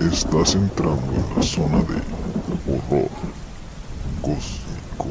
[0.00, 2.00] Estás entrando en la zona de
[2.66, 3.10] horror
[4.22, 5.06] cósmico.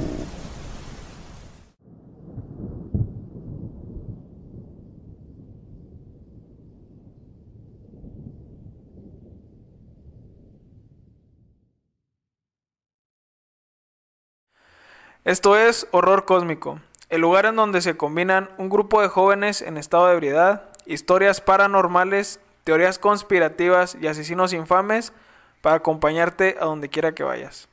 [15.24, 19.78] Esto es Horror Cósmico, el lugar en donde se combinan un grupo de jóvenes en
[19.78, 25.14] estado de ebriedad, historias paranormales, teorías conspirativas y asesinos infames
[25.62, 27.68] para acompañarte a donde quiera que vayas.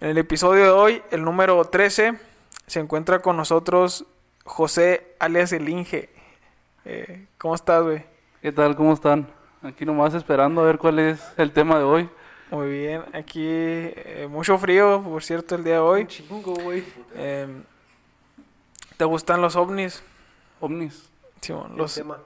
[0.00, 2.18] En el episodio de hoy, el número 13,
[2.66, 4.06] se encuentra con nosotros
[4.44, 6.10] José alias El Inge.
[6.84, 8.04] Eh, ¿Cómo estás, güey?
[8.42, 8.76] ¿Qué tal?
[8.76, 9.28] ¿Cómo están?
[9.62, 12.10] Aquí nomás esperando a ver cuál es el tema de hoy.
[12.50, 16.06] Muy bien, aquí eh, mucho frío, por cierto, el día de hoy.
[16.06, 16.84] Chingo, güey.
[17.16, 17.62] Em,
[18.96, 20.02] ¿Te gustan los ovnis?
[20.60, 21.08] Ovnis.
[21.40, 22.18] Simón, El los, tema.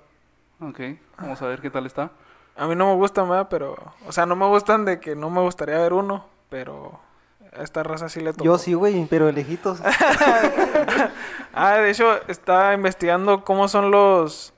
[0.61, 0.81] Ok,
[1.19, 2.11] vamos a ver qué tal está.
[2.56, 3.47] a mí no me gustan, ¿verdad?
[3.48, 6.98] Pero, o sea, no me gustan de que no me gustaría ver uno, pero
[7.56, 8.45] a esta raza sí le tocó.
[8.45, 9.81] Yo sí, güey, pero de lejitos.
[11.55, 14.53] Ah, de hecho, estaba investigando cómo son los...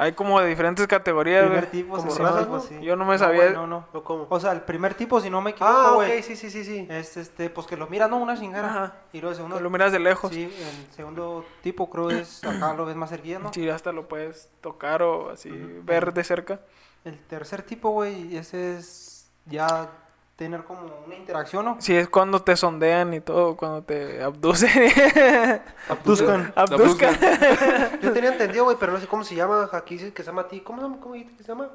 [0.00, 1.70] Hay como de diferentes categorías, primer güey.
[1.72, 2.60] tipo, como sí, razas, ¿no?
[2.60, 2.78] sí.
[2.80, 3.86] Yo no me No, sabía- güey, No, no.
[3.92, 4.26] ¿O cómo?
[4.30, 6.18] O sea, el primer tipo, si no me equivoco, ah, güey.
[6.18, 6.86] ok, sí, sí, sí, sí.
[6.88, 8.18] Es este, pues que lo mira, ¿no?
[8.18, 8.68] Una chingada.
[8.68, 8.94] Ajá.
[9.12, 9.56] Y luego el segundo.
[9.56, 10.32] Que lo miras de lejos.
[10.32, 13.52] Sí, el segundo tipo creo es acá lo ves más cerquilla, ¿no?
[13.52, 16.60] Sí, hasta lo puedes tocar o así ver de cerca.
[17.04, 19.90] El tercer tipo, güey, ese es ya
[20.38, 21.76] tener como una interacción, ¿no?
[21.80, 24.70] Sí, es cuando te sondean y todo, cuando te abducen.
[25.88, 26.52] Abduzcan.
[26.54, 27.18] Abduzcan.
[28.00, 29.68] Yo tenía entendido, güey, pero no sé cómo se llama.
[29.72, 30.60] Aquí dice que se llama a ti.
[30.60, 31.00] ¿Cómo, se llama?
[31.00, 31.70] ¿Cómo dijiste que se llama?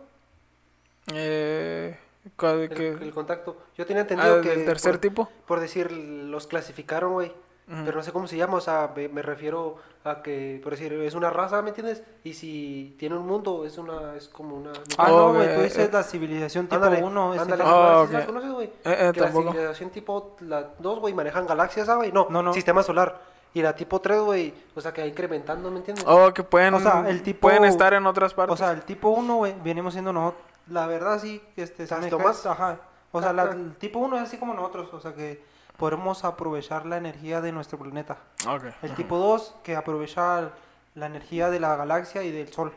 [1.13, 1.99] eh,
[2.41, 3.57] El, el contacto.
[3.77, 4.49] Yo tenía ah, entendido que.
[4.51, 5.29] del tercer por, tipo.
[5.45, 7.33] Por decir, los clasificaron, güey.
[7.65, 10.91] Pero no sé cómo se llama, o sea, me, me refiero a que, por decir,
[10.93, 12.03] es una raza, ¿me entiendes?
[12.25, 14.73] Y si tiene un mundo, es una, es como una...
[14.97, 15.63] Ah, Oh, no, güey, eh, tú eh.
[15.63, 17.31] dices la civilización tipo Ándale, 1.
[17.39, 17.63] ándale.
[18.07, 18.67] ¿sí la conoces, güey?
[18.67, 22.13] Eh, eh, que la civilización tipo la 2, güey, manejan galaxias, ¿sabes?
[22.13, 22.53] No, No, no.
[22.53, 23.21] sistema solar.
[23.53, 26.03] Y la tipo 3, güey, o sea, que va incrementando, ¿me entiendes?
[26.05, 28.53] Oh, que pueden, O sea, el tipo- pueden estar en otras partes.
[28.55, 30.43] O sea, el tipo 1, güey, venimos siendo nosotros.
[30.67, 32.79] La verdad, sí, este, Ajá.
[33.11, 35.52] O sea, la- el tipo 1 es así como nosotros, o sea, que
[35.83, 38.17] podemos aprovechar la energía de nuestro planeta.
[38.47, 38.63] Ok.
[38.83, 40.49] El tipo 2, que aprovecha
[40.95, 42.71] la energía de la galaxia y del sol.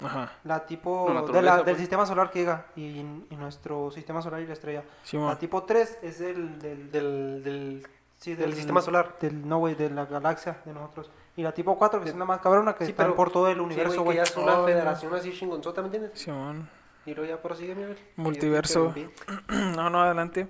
[0.00, 0.30] Ajá.
[0.44, 1.78] La tipo La de la- del pues.
[1.78, 4.84] sistema solar que llega y, y nuestro sistema solar y la estrella.
[5.02, 5.26] Simón.
[5.30, 7.86] La tipo 3 es el del, Del, del,
[8.16, 9.16] sí, del sistema solar.
[9.20, 11.10] Del, no, güey, de la galaxia de nosotros.
[11.36, 13.56] Y la tipo 4, que es una más cabrona, que Sí, pero- por todo el
[13.56, 16.12] Sí, universo, güey, ya es una Oh, federación así chingonzota, ¿me entiendes?
[16.16, 16.68] Simón.
[17.06, 18.94] Y luego ya prosigue, mi Multiverso.
[19.48, 20.46] No, no, adelante.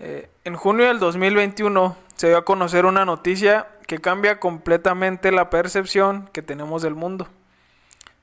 [0.00, 5.50] Eh, en junio del 2021 se dio a conocer una noticia que cambia completamente la
[5.50, 7.28] percepción que tenemos del mundo.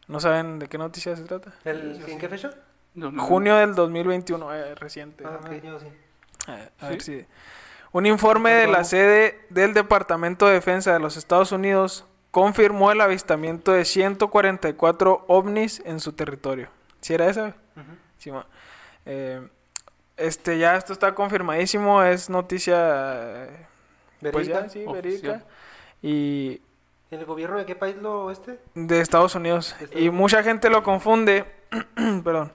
[0.08, 1.54] ¿No saben de qué noticia se trata?
[1.66, 2.52] ¿El, ¿En qué fecha?
[2.96, 5.24] No, no, Junio del 2021, eh, reciente.
[5.26, 5.64] Ah, ok.
[5.64, 5.88] yo sí.
[6.48, 7.26] A, a ver si...
[7.92, 13.02] Un informe de la sede del Departamento de Defensa de los Estados Unidos confirmó el
[13.02, 16.70] avistamiento de 144 ovnis en su territorio.
[17.02, 17.56] ¿Sí era esa?
[18.18, 18.46] Sí, ma.
[19.06, 19.48] Eh,
[20.18, 23.68] este, ya esto está confirmadísimo, es noticia, eh,
[24.32, 24.50] pues.
[26.02, 26.62] Y
[27.10, 28.60] ¿En el gobierno de qué país lo este?
[28.76, 29.76] de Estados Unidos.
[29.80, 30.16] De Estados Y Unidos.
[30.16, 31.46] mucha gente lo confunde,
[32.24, 32.52] perdón,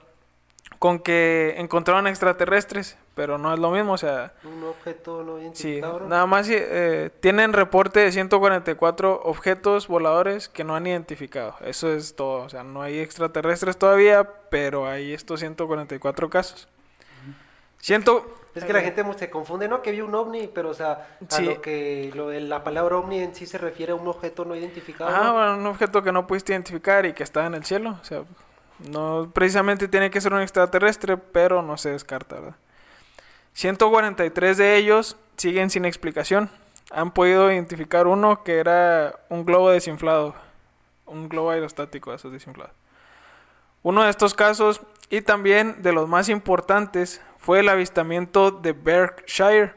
[0.77, 5.81] con que encontraron extraterrestres, pero no es lo mismo, o sea, Un objeto no sí,
[5.81, 11.55] nada más eh, tienen reporte de 144 objetos voladores que no han identificado.
[11.61, 16.67] Eso es todo, o sea, no hay extraterrestres todavía, pero hay estos 144 casos.
[17.83, 19.81] Ciento, Es que la gente se confunde, ¿no?
[19.81, 21.43] Que vio un ovni, pero, o sea, a Sí.
[21.43, 25.09] lo que lo la palabra ovni en sí se refiere a un objeto no identificado.
[25.09, 25.33] Ajá, ¿no?
[25.33, 27.97] bueno, un objeto que no pudiste identificar y que está en el cielo.
[28.01, 28.23] O sea,
[28.89, 32.55] no precisamente tiene que ser un extraterrestre, pero no se descarta, ¿verdad?
[33.51, 36.49] 143 de ellos siguen sin explicación.
[36.89, 40.35] Han podido identificar uno que era un globo desinflado.
[41.05, 42.73] Un globo aerostático, esos desinflados.
[43.81, 44.79] Uno de estos casos,
[45.09, 49.73] y también de los más importantes, fue el avistamiento de Berkshire,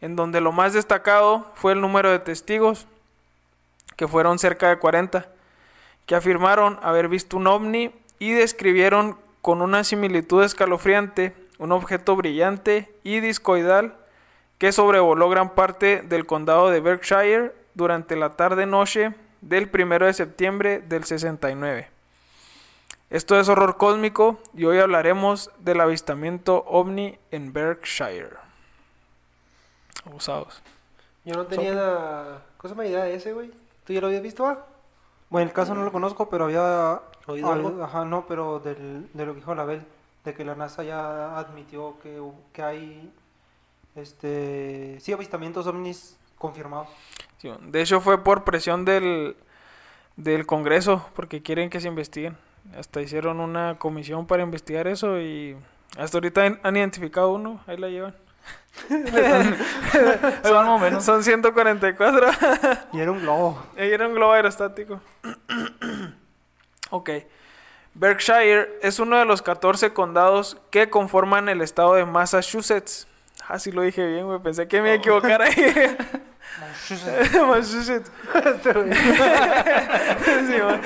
[0.00, 2.86] en donde lo más destacado fue el número de testigos,
[3.96, 5.28] que fueron cerca de 40,
[6.06, 7.90] que afirmaron haber visto un ovni
[8.20, 13.94] y describieron con una similitud escalofriante un objeto brillante y discoidal
[14.58, 20.80] que sobrevoló gran parte del condado de Berkshire durante la tarde-noche del 1 de septiembre
[20.80, 21.91] del 69.
[23.12, 28.36] Esto es horror cósmico y hoy hablaremos del avistamiento ovni en Berkshire.
[30.06, 30.62] Abusados.
[31.26, 33.52] Yo no tenía la cosa más idea de ese, güey.
[33.84, 34.64] ¿Tú ya lo habías visto, ah?
[35.28, 37.02] Bueno, el caso no lo conozco, pero había...
[37.26, 37.84] ¿Oído al- algo?
[37.84, 39.84] Ajá, no, pero del, de lo que dijo la Bel.
[40.24, 42.18] de que la NASA ya admitió que,
[42.54, 43.12] que hay
[43.94, 46.88] este sí avistamientos ovnis confirmados.
[47.36, 49.36] Sí, de hecho fue por presión del,
[50.16, 52.36] del Congreso, porque quieren que se investiguen.
[52.76, 55.56] Hasta hicieron una comisión para investigar eso y
[55.98, 58.14] hasta ahorita han, identificado uno, ahí la llevan.
[58.88, 61.04] Más o menos.
[61.04, 62.26] Son 144.
[62.92, 63.62] Y era un globo.
[63.76, 65.00] Ahí era un globo aerostático.
[66.90, 67.10] ok.
[67.94, 73.06] Berkshire es uno de los 14 condados que conforman el estado de Massachusetts.
[73.46, 74.38] Ah, sí lo dije bien, güey.
[74.38, 75.52] Pensé que me iba a equivocar ahí.
[77.46, 78.10] Massachusetts.
[80.24, 80.80] Sí, man.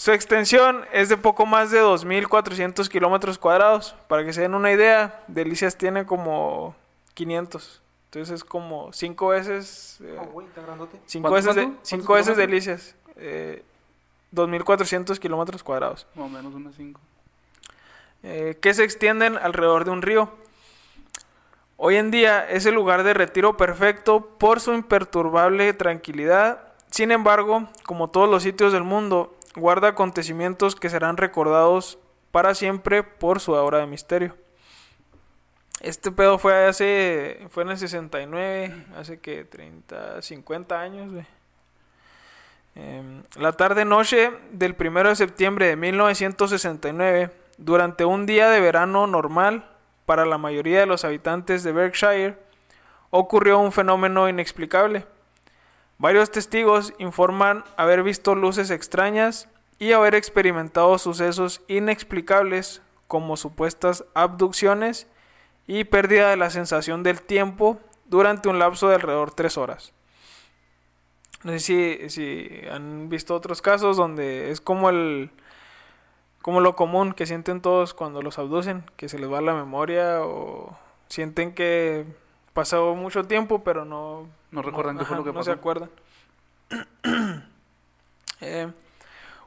[0.00, 3.94] Su extensión es de poco más de 2.400 kilómetros cuadrados.
[4.08, 6.74] Para que se den una idea, Delicias tiene como
[7.12, 7.82] 500.
[8.06, 9.98] Entonces es como 5 veces...
[10.02, 10.98] eh, Oh, güey, está grandote.
[11.04, 12.94] Cinco ¿Cuánto, veces, de, cinco ¿Cuántos veces delicias.
[13.16, 13.62] Eh,
[14.34, 16.06] 2.400 kilómetros cuadrados.
[16.14, 16.98] Más o menos unas 5.
[18.22, 20.30] eh, que se extienden alrededor de un río.
[21.76, 26.72] Hoy en día es el lugar de retiro perfecto por su imperturbable tranquilidad.
[26.90, 31.98] Sin embargo, como todos los sitios del mundo, guarda acontecimientos que serán recordados
[32.30, 34.36] para siempre por su aura de misterio.
[35.80, 41.24] Este pedo fue hace fue en el 69, hace que 30, 50 años.
[42.74, 49.06] Em, la tarde noche del 1 de septiembre de 1969, durante un día de verano
[49.06, 49.64] normal
[50.06, 52.36] para la mayoría de los habitantes de Berkshire,
[53.10, 55.06] ocurrió un fenómeno inexplicable.
[56.00, 65.06] Varios testigos informan haber visto luces extrañas y haber experimentado sucesos inexplicables como supuestas abducciones
[65.66, 69.92] y pérdida de la sensación del tiempo durante un lapso de alrededor tres horas.
[71.44, 75.30] No sé si, si han visto otros casos donde es como el
[76.40, 80.22] como lo común que sienten todos cuando los abducen, que se les va la memoria
[80.22, 80.74] o
[81.08, 82.06] sienten que
[82.60, 85.44] pasó mucho tiempo pero no No recuerdan qué fue lo que no pasó.
[85.52, 85.90] se acuerdan.
[88.42, 88.72] Eh,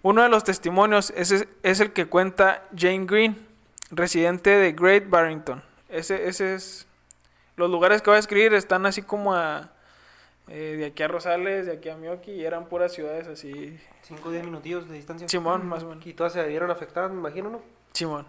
[0.03, 3.47] uno de los testimonios es, es el que cuenta Jane Green,
[3.89, 5.63] residente de Great Barrington.
[5.89, 6.85] Ese, ese es.
[7.55, 9.71] Los lugares que voy a escribir están así como a.
[10.47, 13.79] eh, de aquí a Rosales, de aquí a Mioki, y eran puras ciudades así.
[14.03, 15.27] 5 o 10 minutillos de distancia.
[15.29, 16.05] Simón, más o menos.
[16.05, 17.61] Y todas se vieron afectadas, me imagino, ¿no?
[17.93, 18.27] Simón.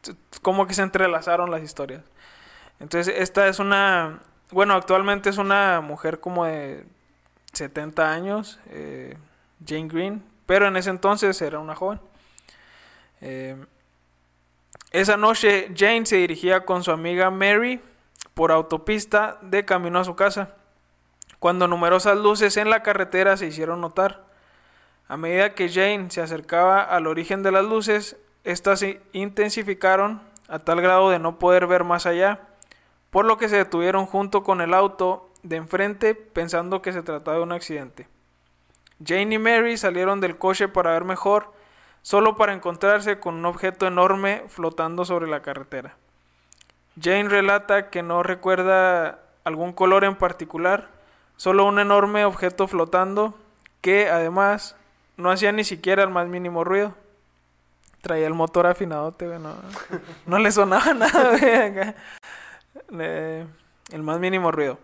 [0.00, 2.02] T- Como que se entrelazaron las historias.
[2.80, 4.20] Entonces, esta es una.
[4.50, 6.84] Bueno, actualmente es una mujer como de
[7.52, 9.16] 70 años, eh,
[9.66, 12.00] Jane Green, pero en ese entonces era una joven.
[13.20, 13.56] Eh,
[14.92, 17.80] esa noche, Jane se dirigía con su amiga Mary
[18.34, 20.54] por autopista de camino a su casa,
[21.38, 24.24] cuando numerosas luces en la carretera se hicieron notar.
[25.08, 30.58] A medida que Jane se acercaba al origen de las luces, estas se intensificaron a
[30.60, 32.40] tal grado de no poder ver más allá,
[33.16, 37.38] por lo que se detuvieron junto con el auto de enfrente pensando que se trataba
[37.38, 38.08] de un accidente.
[39.02, 41.50] Jane y Mary salieron del coche para ver mejor,
[42.02, 45.96] solo para encontrarse con un objeto enorme flotando sobre la carretera.
[47.00, 50.90] Jane relata que no recuerda algún color en particular,
[51.38, 53.32] solo un enorme objeto flotando
[53.80, 54.76] que además
[55.16, 56.92] no hacía ni siquiera el más mínimo ruido.
[58.02, 59.54] Traía el motor afinadote, güey, no,
[60.26, 61.94] no le sonaba nada.
[62.98, 63.46] Eh,
[63.92, 64.78] el más mínimo ruido.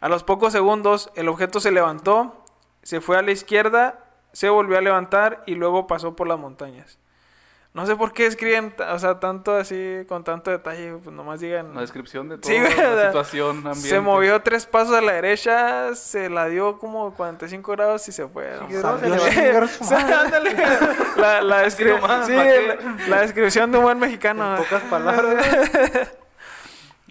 [0.00, 2.44] A los pocos segundos, el objeto se levantó,
[2.82, 6.98] se fue a la izquierda, se volvió a levantar y luego pasó por las montañas.
[7.74, 11.66] No sé por qué escriben, o sea, tanto así, con tanto detalle, pues nomás digan...
[11.66, 13.88] Una descripción de Sí, toda güey, o la situación, ambiente.
[13.88, 18.26] Se movió tres pasos a la derecha, se la dio como 45 grados y se
[18.26, 18.50] fue.
[18.68, 18.74] Sí,
[21.16, 24.56] la, la, sí, la, la descripción de un buen mexicano.
[24.56, 25.44] En pocas palabras.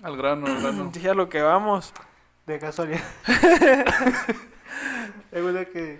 [0.03, 0.85] Al grano, al grano.
[0.93, 1.93] Dije a lo que vamos.
[2.45, 3.01] De casualidad.
[5.31, 5.99] es güey que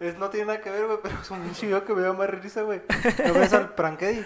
[0.00, 2.28] es, no tiene nada que ver, güey, pero es un chido que me da más
[2.28, 2.82] risa, güey.
[3.26, 4.24] ¿No ves al Prankedi?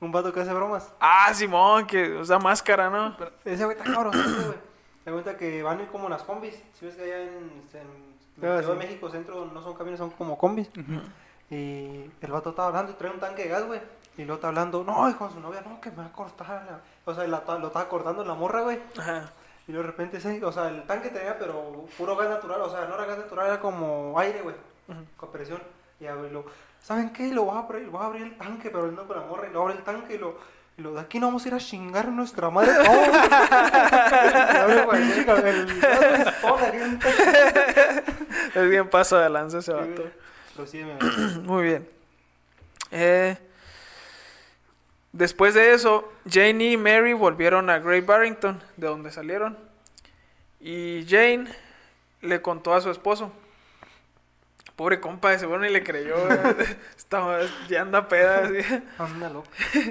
[0.00, 0.92] Un vato que hace bromas.
[1.00, 3.16] Ah, Simón, que usa máscara, ¿no?
[3.44, 4.56] Ese güey está cabrón, güey.
[5.04, 6.54] Te cuenta que van como en las combis.
[6.78, 8.10] Si ves que allá en, en
[8.42, 8.72] Ah, Ciudad de sí.
[8.78, 10.70] México Centro no son camiones, son como combis.
[11.50, 13.80] Y el vato estaba hablando y trae un tanque de gas, güey.
[14.16, 16.64] Y luego está hablando, no, y con su novia, no, que me va a cortar.
[16.66, 16.80] la-".
[17.04, 18.78] O sea, la- lo estaba cortando en la morra, güey.
[18.98, 19.30] Ajá.
[19.66, 22.60] Y de repente, o sea, el tanque tenía, pero puro gas natural.
[22.62, 24.56] O sea, no era gas natural, era como aire, güey.
[25.16, 25.62] Con presión.
[26.00, 26.44] Y lo,
[26.82, 27.32] ¿saben qué?
[27.32, 29.46] Lo voy a abrir, voy a abrir el tanque, pero no con la morra.
[29.48, 30.36] Y lo abre el tanque y lo,
[30.76, 32.72] y lo de aquí no vamos a ir a chingar a nuestra madre.
[32.88, 33.04] ¡Oh!
[38.54, 40.04] Es bien paso de lanza ese vato.
[40.84, 40.98] Me-
[41.42, 41.88] Muy bien.
[42.90, 43.36] Eh,
[45.12, 49.58] Después de eso, Jane y Mary volvieron a Great Barrington, de donde salieron.
[50.60, 51.48] Y Jane
[52.20, 53.32] le contó a su esposo.
[54.76, 56.14] Pobre compa, de seguro ni le creyó.
[56.96, 58.44] Estaba, ya anda peda.
[58.44, 58.58] así.
[58.98, 59.48] Anda loco.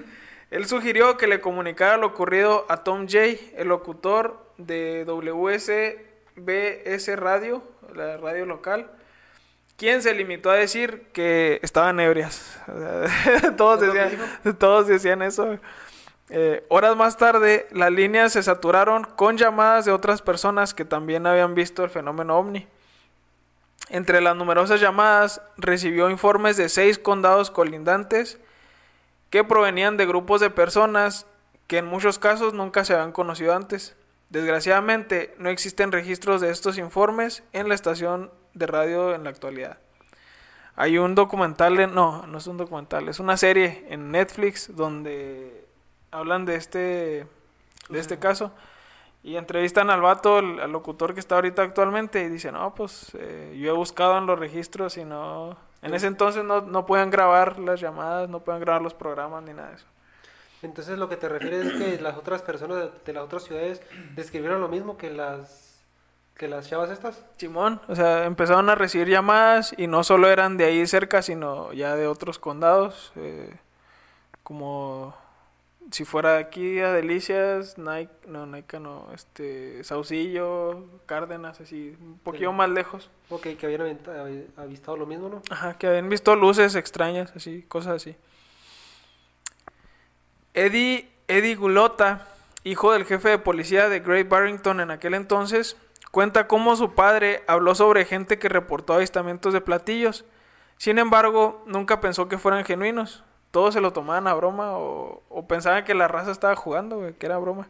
[0.51, 7.61] Él sugirió que le comunicara lo ocurrido a Tom Jay, el locutor de WSBS Radio,
[7.93, 8.89] la radio local,
[9.79, 12.59] quien se limitó a decir que estaban ebrias.
[12.67, 15.57] O sea, todos, ¿Es lo que decían, todos decían eso.
[16.29, 21.25] Eh, horas más tarde, las líneas se saturaron con llamadas de otras personas que también
[21.25, 22.67] habían visto el fenómeno ovni.
[23.89, 28.37] Entre las numerosas llamadas, recibió informes de seis condados colindantes
[29.29, 31.25] que provenían de grupos de personas
[31.67, 33.95] que en muchos casos nunca se habían conocido antes.
[34.29, 39.77] Desgraciadamente, no existen registros de estos informes en la estación de radio en la actualidad.
[40.75, 45.67] Hay un documental, en- no, no es un documental, es una serie en Netflix donde
[46.11, 47.27] hablan de este,
[47.89, 48.51] de este caso
[49.23, 53.57] y entrevistan al vato, al, locutor que está ahorita actualmente y dice, no, pues eh,
[53.61, 55.57] yo he buscado en los registros y no...
[55.81, 59.53] En ese entonces no, no pueden grabar las llamadas, no pueden grabar los programas ni
[59.53, 59.85] nada de eso.
[60.61, 63.81] Entonces lo que te refieres es que las otras personas de las otras ciudades
[64.13, 65.68] describieron lo mismo que las
[66.39, 67.21] que las chavas estas.
[67.35, 71.73] Simón, o sea, empezaron a recibir llamadas y no solo eran de ahí cerca, sino
[71.73, 73.53] ya de otros condados, eh,
[74.41, 75.13] como
[75.91, 82.17] si fuera de aquí a Delicias, Nike, no, Nike no, este, Saucillo, Cárdenas, así, un
[82.19, 82.55] poquito Sí.
[82.55, 83.09] más lejos.
[83.29, 83.99] Ok, que habían
[84.55, 85.41] avistado lo mismo, ¿no?
[85.49, 88.15] Ajá, que habían visto luces extrañas, así, cosas así.
[90.53, 92.27] Eddie, Eddie Gulota,
[92.63, 95.75] hijo del jefe de policía de Great Barrington en aquel entonces,
[96.11, 100.25] cuenta cómo su padre habló sobre gente que reportó avistamientos de platillos.
[100.77, 103.23] Sin embargo, nunca pensó que fueran genuinos.
[103.51, 107.37] Todos se lo tomaban a broma o, pensaban que la raza estaba jugando, que era
[107.37, 107.67] broma.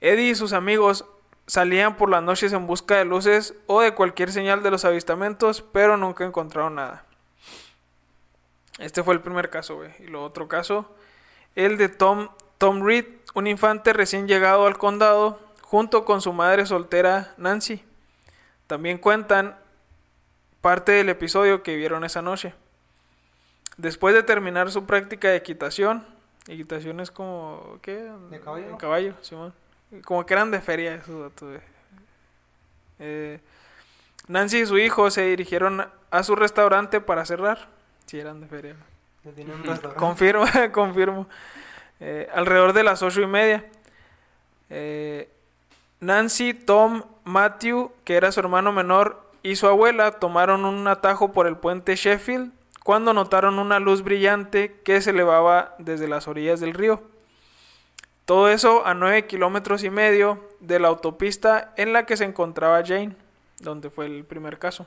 [0.00, 1.04] Eddie y sus amigos
[1.46, 5.62] salían por las noches en busca de luces o de cualquier señal de los avistamientos,
[5.62, 7.04] pero nunca encontraron nada.
[8.78, 9.90] Este fue el primer caso, güey.
[10.00, 10.94] Y lo otro caso,
[11.54, 12.28] el de Tom,
[12.58, 17.82] Tom Reed, un infante recién llegado al condado, junto con su madre soltera Nancy.
[18.66, 19.56] También cuentan
[20.60, 22.54] parte del episodio que vieron esa noche.
[23.76, 26.06] Después de terminar su práctica de equitación,
[26.46, 28.10] equitación es como, ¿qué?
[28.30, 28.68] ¿De caballo?
[28.68, 29.52] De caballo, Simón.
[30.04, 31.60] Como que eran de feria esos datos.
[32.98, 33.40] Eh,
[34.28, 37.68] Nancy y su hijo se dirigieron a su restaurante para cerrar.
[38.06, 38.76] Si eran de feria.
[39.96, 41.26] Confirmo, confirmo.
[42.00, 43.64] Eh, alrededor de las ocho y media.
[44.70, 45.28] Eh,
[46.00, 51.46] Nancy, Tom, Matthew, que era su hermano menor, y su abuela tomaron un atajo por
[51.46, 56.74] el puente Sheffield cuando notaron una luz brillante que se elevaba desde las orillas del
[56.74, 57.02] río.
[58.24, 62.82] Todo eso a nueve kilómetros y medio de la autopista en la que se encontraba
[62.84, 63.16] Jane,
[63.60, 64.86] donde fue el primer caso.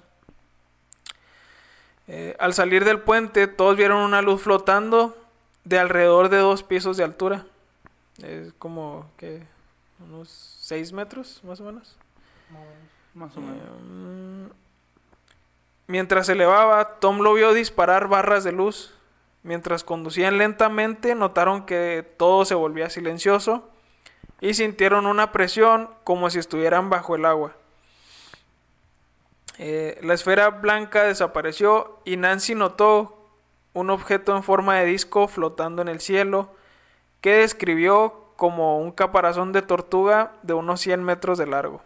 [2.08, 5.16] Eh, al salir del puente, todos vieron una luz flotando
[5.66, 7.46] de alrededor de dos pisos de altura.
[8.24, 9.44] Es como que
[10.00, 11.95] unos seis metros, más o menos.
[13.13, 13.55] Más o menos.
[13.55, 14.50] Eh, mm,
[15.88, 18.93] mientras se elevaba, Tom lo vio disparar barras de luz.
[19.43, 23.69] Mientras conducían lentamente, notaron que todo se volvía silencioso
[24.41, 27.55] y sintieron una presión como si estuvieran bajo el agua.
[29.59, 33.29] Eh, la esfera blanca desapareció y Nancy notó
[33.71, 36.53] un objeto en forma de disco flotando en el cielo
[37.21, 41.82] que describió como un caparazón de tortuga de unos 100 metros de largo.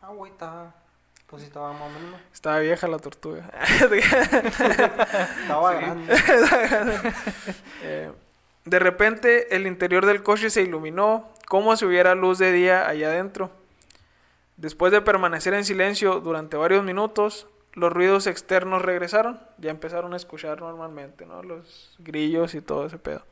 [0.00, 0.72] Ah, güey, estaba.
[1.26, 2.10] Pues sí, estaba más o menos.
[2.12, 2.18] ¿no?
[2.32, 3.50] Estaba vieja la tortuga.
[5.42, 6.14] Estaba grande.
[7.82, 8.12] Eh,
[8.64, 13.08] de repente el interior del coche se iluminó como si hubiera luz de día allá
[13.08, 13.50] adentro.
[14.56, 19.40] Después de permanecer en silencio durante varios minutos, los ruidos externos regresaron.
[19.58, 21.42] Ya empezaron a escuchar normalmente, ¿no?
[21.42, 23.22] Los grillos y todo ese pedo.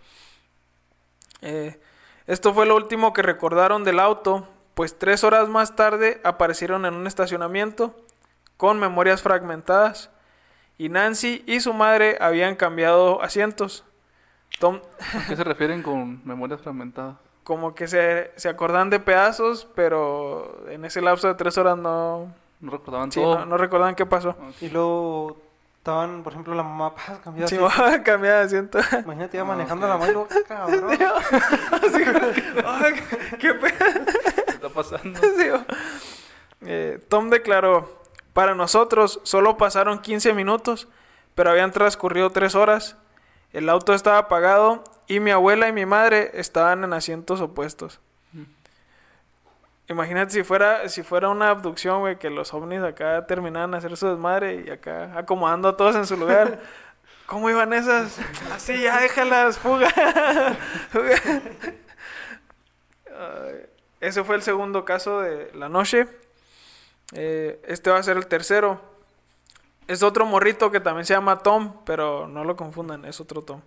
[1.45, 1.79] Eh,
[2.27, 6.95] esto fue lo último que recordaron del auto, pues tres horas más tarde aparecieron en
[6.95, 7.95] un estacionamiento
[8.57, 10.11] con memorias fragmentadas
[10.79, 13.85] y Nancy y su madre habían cambiado asientos.
[14.59, 17.17] Tom, ¿A qué se refieren con memorias fragmentadas?
[17.45, 22.33] como que se, se acordan de pedazos, pero en ese lapso de tres horas no,
[22.61, 23.41] No recordaban sí, todo.
[23.41, 24.35] no, no recordaban qué pasó.
[24.63, 25.37] Y luego
[25.85, 28.03] estaban, por ejemplo, la mamá, paz, cambió Sí, así.
[28.03, 28.79] cambiar de asiento.
[29.05, 30.97] Imagínate iba Ah, manejando la luego, cabrón.
[33.38, 33.76] Qué pedo.
[34.47, 35.21] ¿Qué está pasando?
[35.21, 35.50] Sí.
[36.62, 38.00] Eh, Tom declaró,
[38.33, 40.88] para nosotros solo pasaron 15 minutos,
[41.35, 42.97] pero habían transcurrido 3 horas.
[43.53, 48.00] El auto estaba apagado y mi abuela y mi madre estaban en asientos opuestos.
[49.88, 53.97] Imagínate si fuera, si fuera una abducción, güey, que los ovnis acá terminaban de hacer
[53.97, 56.61] su desmadre y acá acomodando a todos en su lugar.
[57.26, 58.19] ¿Cómo iban esas?
[58.55, 59.88] Así, ya déjalas, fuga.
[63.07, 63.67] Ay,
[64.00, 66.07] Ese fue el segundo caso de la noche.
[67.12, 68.81] Eh, este va a ser el tercero.
[69.87, 73.61] Es otro morrito que también se llama Tom, pero no lo confundan, es otro Tom.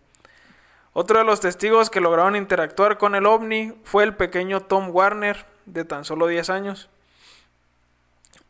[0.93, 5.45] Otro de los testigos que lograron interactuar con el ovni fue el pequeño Tom Warner,
[5.67, 6.89] de tan solo 10 años.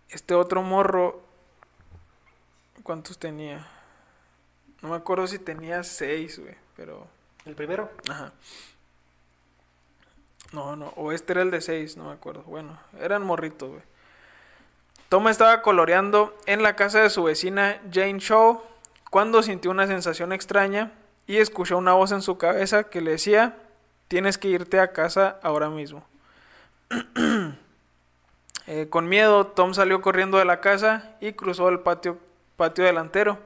[0.09, 1.21] Este otro morro,
[2.83, 3.67] ¿cuántos tenía?
[4.81, 7.07] No me acuerdo si tenía 6, güey, pero...
[7.45, 7.89] El primero.
[8.09, 8.31] Ajá.
[10.51, 12.43] No, no, o este era el de 6, no me acuerdo.
[12.43, 13.81] Bueno, eran morritos, güey.
[15.09, 18.61] Tom estaba coloreando en la casa de su vecina Jane Shaw
[19.09, 20.91] cuando sintió una sensación extraña
[21.25, 23.57] y escuchó una voz en su cabeza que le decía,
[24.09, 26.05] tienes que irte a casa ahora mismo.
[28.69, 32.19] Eh, con miedo, Tom salió corriendo de la casa y cruzó el patio,
[32.57, 33.39] patio delantero.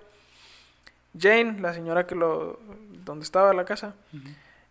[1.16, 2.60] Jane, la señora que lo,
[3.06, 3.94] donde estaba la casa,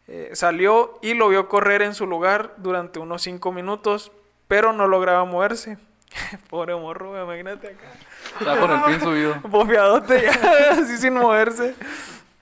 [0.09, 4.11] eh, salió y lo vio correr en su lugar durante unos cinco minutos,
[4.49, 5.79] pero no lograba moverse.
[6.50, 7.87] Pobre morro, imagínate acá.
[8.41, 9.35] Está con el pin subido.
[9.45, 11.77] Bofeadote ya, así sin moverse.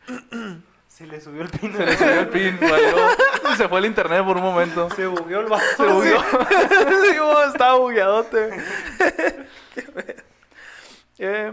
[0.98, 1.76] Se le subió el pino.
[1.76, 2.96] Se le subió el pin, valió.
[3.56, 4.90] Se fue el internet por un momento.
[4.90, 5.64] Se bugueó el vaso.
[5.76, 6.20] Se bugueó.
[6.20, 7.16] Sí,
[7.52, 8.50] estaba bugueadote.
[11.20, 11.52] Eh,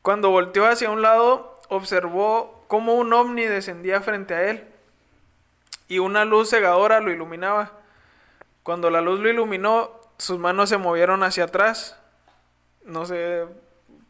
[0.00, 4.64] cuando volteó hacia un lado, observó cómo un ovni descendía frente a él
[5.88, 7.72] y una luz cegadora lo iluminaba.
[8.62, 11.98] Cuando la luz lo iluminó, sus manos se movieron hacia atrás.
[12.84, 13.44] No sé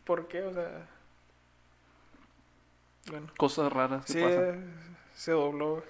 [0.05, 0.93] por qué, o sea.
[3.11, 3.27] Bueno.
[3.37, 4.75] Cosas raras que Sí, pasan.
[5.14, 5.83] se dobló.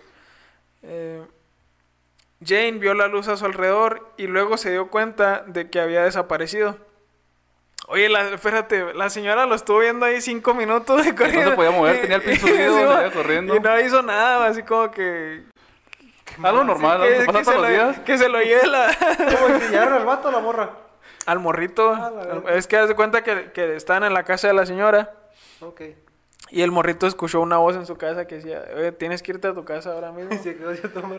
[0.83, 1.23] Eh,
[2.45, 6.03] Jane vio la luz a su alrededor y luego se dio cuenta de que había
[6.03, 6.77] desaparecido.
[7.87, 11.55] Oye, la, espérate, la señora lo estuvo viendo ahí cinco minutos de corriendo.
[11.55, 13.55] podía mover, tenía el Sí, seguía corriendo.
[13.57, 15.45] Y no hizo nada, así como que...
[16.43, 17.99] Algo normal, algo que pasa se todos los lo, días.
[18.01, 20.71] que se lo lleve la- ¿Cómo enseñaron al vato o a la morra?
[21.27, 21.91] al morrito.
[21.95, 24.55] Ah, la Al- es que haz de cuenta que, que están en la casa de
[24.55, 25.13] la señora
[25.61, 25.83] Ok.
[26.55, 29.49] Y el morrito escuchó una voz en su casa que decía, oye, tienes que irte
[29.49, 30.33] a tu casa ahora mismo.
[30.33, 30.73] Y se quedó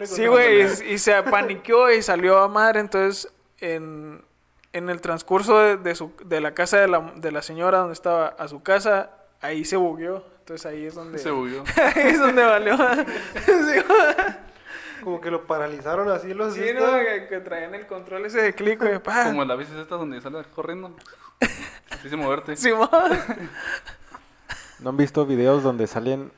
[0.05, 2.79] Sí, güey, y, y se apaniqueó y salió a madre.
[2.79, 4.23] Entonces, en,
[4.71, 7.93] en el transcurso de, de su, de la casa de la, de la señora donde
[7.93, 9.09] estaba a su casa,
[9.41, 10.23] ahí se bugueó.
[10.39, 11.17] Entonces ahí es donde...
[11.17, 11.63] Se bugueó.
[11.95, 12.77] ahí es donde valió.
[13.45, 13.81] sí,
[15.03, 18.53] Como que lo paralizaron así los sí, no, que, que traían el control ese de
[18.53, 18.99] clic, güey.
[18.99, 19.25] pa.
[19.25, 20.95] Como en la bici esta donde sale corriendo.
[21.91, 22.55] Así se moverte.
[22.55, 22.89] Simón.
[24.85, 26.31] ¿No han visto videos donde salen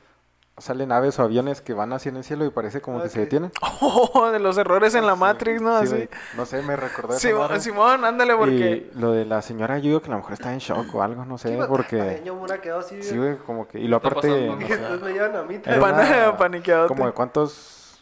[0.56, 3.20] salen aves o aviones que van así en el cielo y parece como que se
[3.20, 3.52] detienen?
[3.82, 5.78] Oh, de los errores en la Matrix, ¿no?
[5.86, 6.08] Sí, Así.
[6.34, 7.60] No sé, me recordó esa Simón.
[7.60, 8.88] Simón, ándale, porque...
[8.92, 11.02] Y lo de la señora, yo digo que a lo mejor está en shock o
[11.02, 12.22] algo, no sé, porque...
[12.62, 13.02] Quedó así.
[13.02, 13.78] Sí, güey, como que...
[13.80, 15.60] Y lo aparte, no Y sé, después me llevan a mí.
[15.62, 16.88] era Pan- una- paniqueadote.
[16.88, 18.00] como de cuántos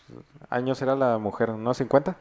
[0.48, 2.14] años era la mujer, ¿unos 50?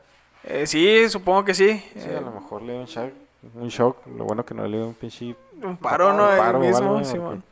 [0.45, 1.77] Eh, sí, supongo que sí.
[1.93, 3.11] Sí, Eh, a lo mejor le dio un shock,
[3.53, 5.35] un shock, lo bueno que no le dio un pinche...
[5.61, 6.27] Un paro, ¿no?
[6.35, 7.43] Paro mismo, algo, Simón.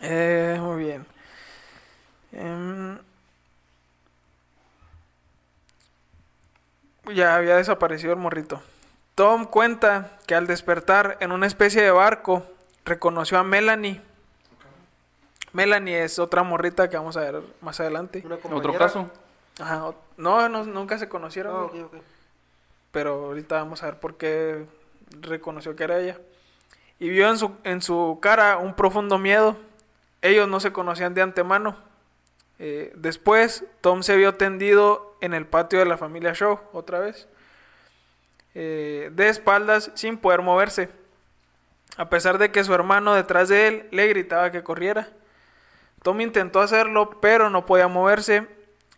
[0.00, 1.06] Eh, muy bien.
[2.32, 2.98] Em,
[7.14, 8.60] ya había desaparecido el morrito.
[9.14, 12.42] Tom cuenta que al despertar en una especie de barco,
[12.84, 14.00] reconoció a Melanie.
[15.52, 18.24] Melanie es otra morrita que vamos a ver más adelante.
[18.50, 19.08] Otro caso.
[19.60, 21.70] Ajá, no, no, nunca se conocieron.
[21.72, 21.98] Ah,
[22.90, 24.66] pero ahorita vamos a ver por qué
[25.20, 26.18] reconoció que era ella.
[26.98, 29.56] Y vio en su, en su cara un profundo miedo.
[30.24, 31.76] Ellos no se conocían de antemano.
[32.58, 37.28] Eh, después, Tom se vio tendido en el patio de la familia Shaw, otra vez,
[38.54, 40.88] eh, de espaldas, sin poder moverse.
[41.98, 45.10] A pesar de que su hermano detrás de él le gritaba que corriera.
[46.02, 48.48] Tom intentó hacerlo, pero no podía moverse.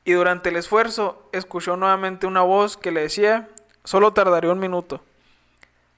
[0.05, 3.49] Y durante el esfuerzo, escuchó nuevamente una voz que le decía,
[3.83, 5.03] solo tardaría un minuto.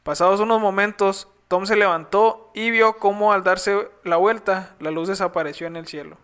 [0.05, 5.09] Pasados unos momentos, Tom se levantó y vio cómo al darse la vuelta, la luz
[5.09, 6.17] desapareció en el cielo.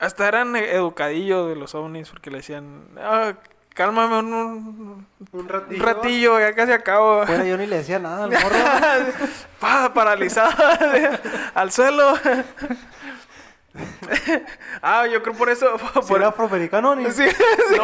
[0.00, 3.32] Hasta eran educadillos de los ovnis porque le decían, "Ah,
[3.74, 5.84] cálmame un, un- Un un ratillo.
[5.84, 7.24] ratillo, ya casi acabo.
[7.26, 8.48] Fuera yo ni le decía nada al morro.
[9.60, 10.50] Pa, paralizado
[11.54, 12.14] al suelo.
[14.82, 15.76] ah, yo creo por eso.
[16.08, 17.10] Por, era afroamericano ni...
[17.10, 17.80] Sí, sí.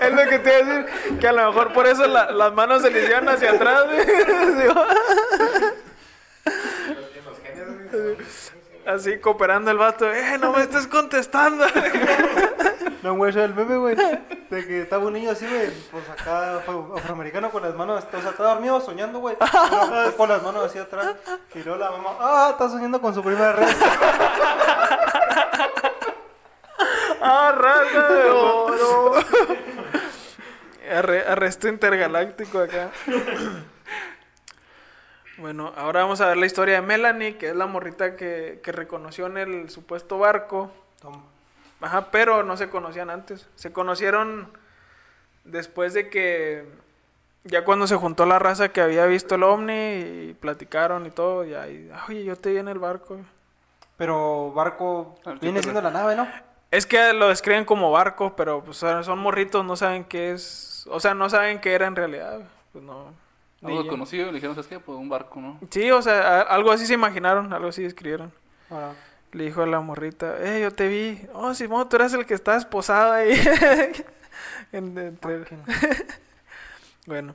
[0.00, 2.52] Es lo que te iba a decir, que a lo mejor por eso la- las
[2.52, 3.84] manos se le hicieron hacia atrás.
[3.94, 4.68] Sí,
[8.86, 10.10] Así cooperando el vato.
[10.10, 11.66] ¡Eh, no me estés contestando!
[13.02, 13.94] No, es el meme, güey.
[13.94, 18.20] De que estaba un niño así, güey, pues acá afro- afroamericano con las manos, o
[18.20, 19.36] sea, está dormido soñando, güey.
[20.16, 21.14] Con las manos así atrás.
[21.54, 23.68] Y luego la mamá, ah, está soñando con su primera red.
[27.20, 29.12] ¡Ah, raza de oro!
[30.90, 32.90] Arre- arresto intergaláctico acá.
[35.36, 38.72] Bueno, ahora vamos a ver la historia de Melanie, que es la morrita que, que
[38.72, 40.72] reconoció en el supuesto barco.
[41.00, 41.22] Toma.
[41.80, 43.48] Ajá, pero no se conocían antes.
[43.54, 44.48] Se conocieron
[45.44, 46.66] después de que
[47.44, 51.44] ya cuando se juntó la raza que había visto el ovni y platicaron y todo,
[51.44, 53.18] y ahí, oye, yo te vi en el barco.
[53.96, 56.28] Pero barco viene siendo la nave, ¿no?
[56.70, 61.00] Es que lo describen como barco, pero pues son morritos, no saben qué es, o
[61.00, 62.40] sea, no saben qué era en realidad.
[62.72, 63.12] Pues no.
[63.62, 63.90] Algo yo.
[63.90, 64.78] conocido, le dijeron, ¿sabes qué?
[64.78, 65.58] Pues un barco, ¿no?
[65.70, 68.32] Sí, o sea, algo así se imaginaron, algo así describieron.
[68.70, 68.92] Ah,
[69.32, 71.20] Le dijo a la morrita, eh, yo te vi.
[71.34, 73.40] Oh, Simón, tú eras el que estaba esposado ahí.
[74.72, 75.44] En- entre-
[77.06, 77.34] bueno,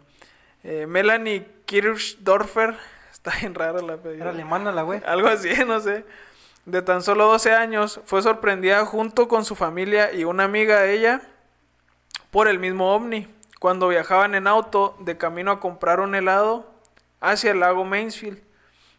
[0.63, 2.75] eh, Melanie Kirchdorfer,
[3.11, 4.29] está bien rara la era apellido.
[4.29, 5.01] alemana la güey.
[5.05, 6.05] Algo así, no sé.
[6.65, 10.93] De tan solo 12 años, fue sorprendida junto con su familia y una amiga de
[10.93, 11.21] ella
[12.31, 13.27] por el mismo ovni,
[13.59, 16.71] cuando viajaban en auto de camino a comprar un helado
[17.19, 18.39] hacia el lago Mansfield.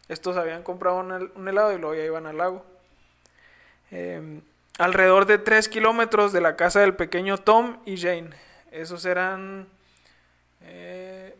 [0.09, 2.63] Estos habían comprado un helado y luego ya iban al lago.
[3.91, 4.41] Eh,
[4.77, 8.29] alrededor de 3 kilómetros de la casa del pequeño Tom y Jane.
[8.71, 9.67] Esos eran...
[10.61, 11.35] eh,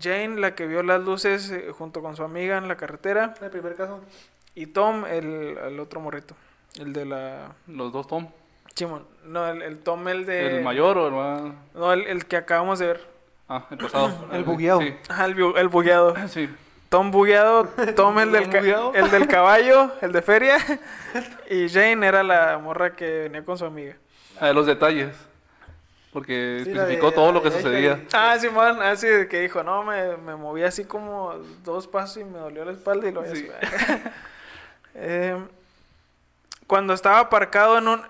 [0.00, 3.34] Jane, la que vio las luces eh, junto con su amiga en la carretera.
[3.42, 4.00] El primer caso.
[4.54, 6.36] Y Tom, el, el otro morrito.
[6.78, 7.52] El de la...
[7.66, 8.28] Los dos Tom.
[8.74, 9.04] Simón.
[9.24, 10.58] No, el, el Tom, el de...
[10.58, 11.54] ¿El mayor o el más...?
[11.74, 13.08] No, el, el que acabamos de ver.
[13.48, 14.28] Ah, el pasado.
[14.32, 14.80] El bugueado.
[14.80, 16.14] Sí, Ajá, el, bu- el bugueado.
[16.28, 16.48] sí.
[16.90, 17.64] Tom bugueado,
[17.96, 18.54] Tom el del,
[18.94, 20.58] el del caballo, el de feria.
[21.48, 23.96] Y Jane era la morra que venía con su amiga.
[24.40, 25.16] Ah, los detalles.
[26.12, 28.00] Porque Sí, especificó de- todo lo que sucedía.
[28.12, 32.24] Ah, Simón, así de que dijo, no, me, me moví así como dos pasos y
[32.24, 33.48] me dolió la espalda y lo Sí.
[34.94, 35.36] Eh,
[36.66, 38.02] cuando estaba aparcado en un...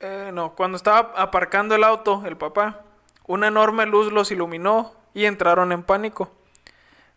[0.00, 2.80] eh, no, cuando estaba aparcando el auto, el papá,
[3.26, 6.30] una enorme luz los iluminó y entraron en pánico.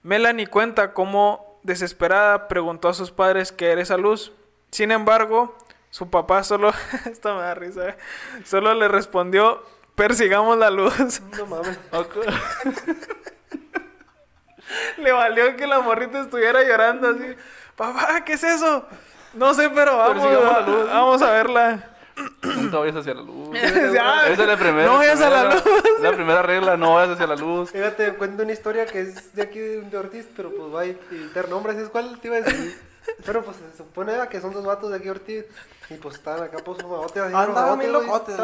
[0.04, 4.32] Melanie cuenta cómo, desesperada, preguntó a sus padres qué era esa luz.
[4.72, 5.58] Sin embargo,
[5.90, 6.72] su papá solo...
[7.06, 7.90] Esto me da risa.
[7.90, 7.98] eh,
[8.46, 9.64] Solo le respondió,
[9.96, 11.22] persigamos la luz.
[11.38, 11.80] No mames.
[14.98, 17.36] Le valió que la morrita estuviera llorando así.
[17.76, 18.86] Papá, ¿qué es eso?
[19.34, 20.88] No sé, pero vamos, la luz.
[20.88, 21.90] vamos a verla.
[22.42, 23.50] Nunca vayas hacia la luz.
[23.94, 24.88] Ya, Esa es la primera.
[24.88, 25.64] no vayas a la luz.
[26.02, 27.72] La primera regla, no vayas hacia la luz.
[27.72, 31.50] Fíjate, cuento una historia que es de aquí de Ortiz, pero pues va a evitar
[31.50, 32.80] nombres, ¿es cuál te iba a decir?
[33.26, 35.46] Pero pues se supone que son dos vatos de aquí de Ortiz
[35.90, 37.36] y pues están acá pues un.
[37.36, 38.36] Andaban bien locotes,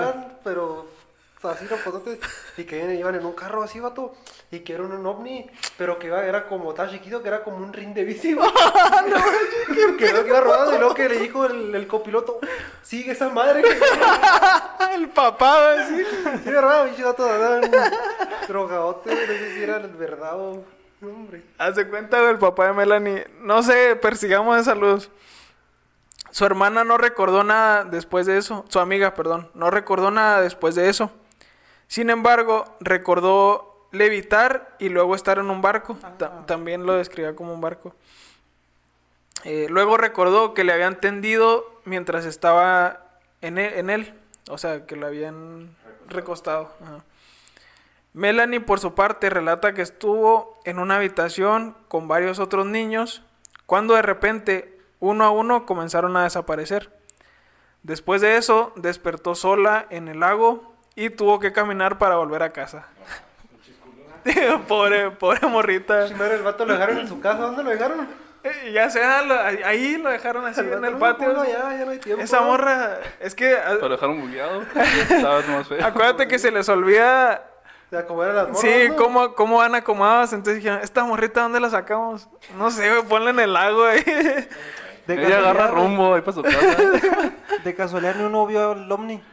[0.44, 0.88] pero
[1.50, 2.20] así locotes
[2.58, 4.14] y que iban en un carro así, vato,
[4.52, 7.58] y que era un ovni, pero que iba, era como tan chiquito que era como
[7.58, 8.48] un ring de bici, güey.
[9.98, 12.40] que, iba rodando y luego que le dijo el, el copiloto,
[12.82, 13.70] sigue esa madre que
[14.96, 16.06] El papá, güey, sí.
[16.44, 17.28] Sí, verdad, bicho, vato,
[18.48, 20.64] drogadote, no sé si era el verdad o...
[21.02, 21.44] Hombre.
[21.58, 23.28] Hace cuenta, güey, el papá de Melanie.
[23.42, 25.12] No sé, persigamos esa luz.
[26.32, 28.66] Su hermana no recordó nada después de eso.
[28.70, 29.50] Su amiga, perdón.
[29.54, 31.12] No recordó nada después de eso.
[31.88, 35.98] Sin embargo, recordó levitar y luego estar en un barco.
[36.17, 37.95] Ta- también lo describía como un barco.
[39.43, 43.02] Eh, luego recordó que le habían tendido mientras estaba
[43.41, 44.13] en e- en él.
[44.50, 45.76] O sea, que lo habían
[46.08, 46.71] recostado.
[46.82, 47.04] Ajá.
[48.13, 53.24] Melanie, por su parte, relata que estuvo en una habitación con varios otros niños
[53.65, 56.89] cuando de repente, uno a uno, comenzaron a desaparecer.
[57.84, 62.52] Después de eso, despertó sola en el lago y tuvo que caminar para volver a
[62.54, 62.86] casa.
[64.68, 66.06] pobre, pobre morrita.
[66.08, 68.08] El vato lo dejaron en su casa, ¿dónde lo dejaron?
[68.44, 71.34] Eh, ya sea, lo- ahí- lo dejaron así en el No, patio.
[71.34, 72.24] no, ya, ya no hay tiempo.
[72.24, 74.62] Esa morra, es que a- Lo dejaron bugueado.
[75.10, 75.84] Estaba más feo.
[75.86, 77.44] acuérdate que se les olvida
[77.88, 78.96] O sea, como eran las morras, Sí, ¿no?
[78.98, 80.34] ¿cómo, cómo van acomodadas?
[80.34, 82.28] Entonces dijeron, ¿esta morrita dónde la sacamos?
[82.58, 84.02] No sé, güey, ponla en el lago ahí.
[85.08, 86.58] De Ella agarra rumbo ahí para su casa.
[87.64, 89.24] De casualidad, ni uno vio el ovni.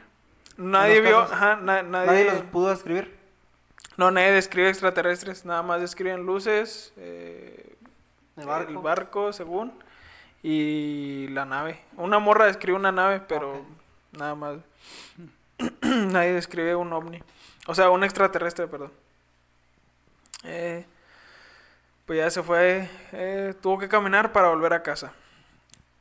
[0.56, 3.16] Nadie vio, casos, ajá, na- nadie, Nadie los pudo escribir.
[3.96, 7.74] no, nadie describe extraterrestres, nada más describen luces, eh,
[8.36, 8.70] El barco.
[8.70, 9.72] el barco, según,
[10.42, 11.80] y la nave.
[11.96, 13.64] Una morra describe una nave, pero
[14.12, 14.56] nada más.
[15.82, 17.22] nadie describe un ovni.
[17.66, 18.92] O sea, un extraterrestre, perdón.
[20.44, 20.84] Eh,
[22.06, 25.12] pues ya se fue, eh, tuvo que caminar para volver a casa.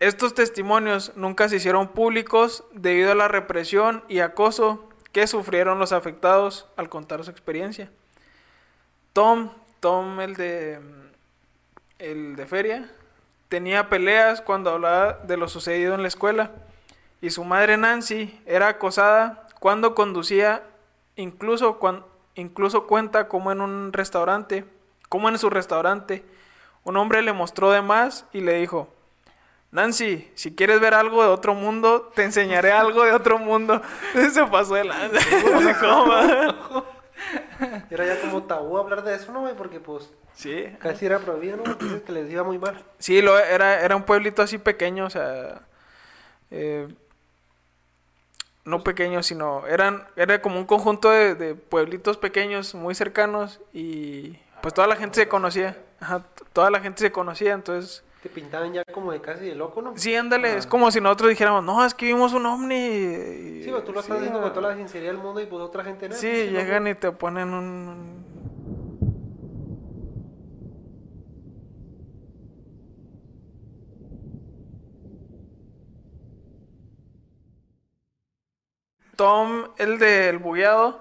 [0.01, 5.91] Estos testimonios nunca se hicieron públicos debido a la represión y acoso que sufrieron los
[5.91, 7.91] afectados al contar su experiencia.
[9.13, 10.79] Tom, Tom el de
[11.99, 12.89] el de feria,
[13.47, 16.49] tenía peleas cuando hablaba de lo sucedido en la escuela
[17.21, 20.63] y su madre Nancy era acosada cuando conducía,
[21.15, 24.65] incluso cuan- incluso cuenta como en un restaurante,
[25.09, 26.25] como en su restaurante,
[26.85, 28.91] un hombre le mostró de más y le dijo,
[29.71, 33.81] Nancy, si quieres ver algo de otro mundo, te enseñaré algo de otro mundo.
[34.33, 35.19] Se pasó de lanza.
[35.79, 36.85] ¿Cómo?
[37.89, 39.55] Era ya como tabú hablar de eso, ¿no, güey?
[39.55, 41.75] Porque pues Sí, casi era prohibido, ¿no?
[41.75, 42.83] Dicen que les iba muy mal.
[42.99, 45.61] sí, lo, era, era un pueblito así pequeño, o sea,
[46.49, 46.87] eh,
[48.65, 54.37] no pequeño, sino eran, era como un conjunto de, de pueblitos pequeños muy cercanos y
[54.61, 58.71] pues toda la gente se conocía, Ajá, toda la gente se conocía, entonces Te pintaban
[58.71, 59.97] ya como de casi de loco, ¿no?
[59.97, 63.63] Sí, ándale, es como si nosotros dijéramos, no, es que vimos un ovni.
[63.63, 65.83] Sí, güey, tú lo estás diciendo con toda la sinceridad del mundo y pues otra
[65.83, 66.13] gente no.
[66.15, 67.65] Sí, pues, llegan y te ponen un...
[67.87, 68.21] un-
[79.15, 80.99] Tom, el del bugueado,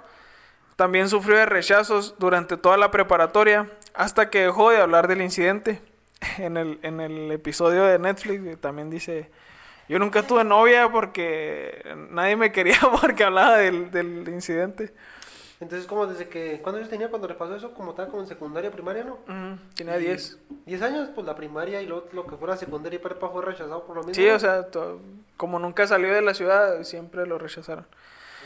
[0.76, 5.80] también sufrió de rechazos durante toda la preparatoria hasta que dejó de hablar del incidente.
[6.38, 9.30] En el, en el episodio de Netflix también dice,
[9.88, 14.92] yo nunca tuve novia porque nadie me quería porque hablaba del, del incidente.
[15.60, 16.60] Entonces, como desde que.
[16.62, 17.74] ¿Cuántos años tenía cuando le pasó eso?
[17.74, 19.14] Como estaba como en secundaria, primaria, ¿no?
[19.14, 20.38] Ujú, Tenía 10.
[20.64, 23.84] 10 años, pues la primaria y lo, lo que fuera secundaria y prepa fue rechazado
[23.84, 24.14] por lo mismo.
[24.14, 25.00] Sí, o sea, to-
[25.36, 27.86] como nunca salió de la ciudad, siempre lo rechazaron.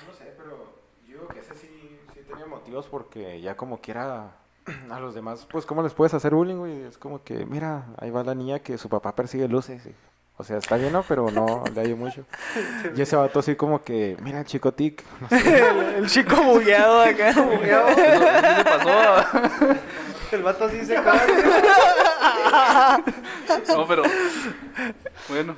[0.09, 0.75] No sé, pero
[1.07, 4.33] yo creo que ese sí, sí tenía motivos porque ya como quiera
[4.91, 6.83] a los demás, pues ¿cómo les puedes hacer bullying, güey?
[6.83, 9.85] Es como que, mira, ahí va la niña que su papá persigue luces.
[9.87, 9.95] y-
[10.37, 11.05] O sea, está bien, ¿no?
[11.07, 12.25] Pero no le hallo mucho.
[12.97, 15.05] Y ese vato así como que, mira, chico tic.
[15.21, 15.59] no sé.
[15.71, 17.33] el, el chico bugueado acá.
[17.41, 17.89] Bugueado.
[17.91, 19.75] Le pasó.
[20.33, 21.21] El vato así se cae.
[23.69, 24.03] No, pero.
[25.29, 25.55] Bueno.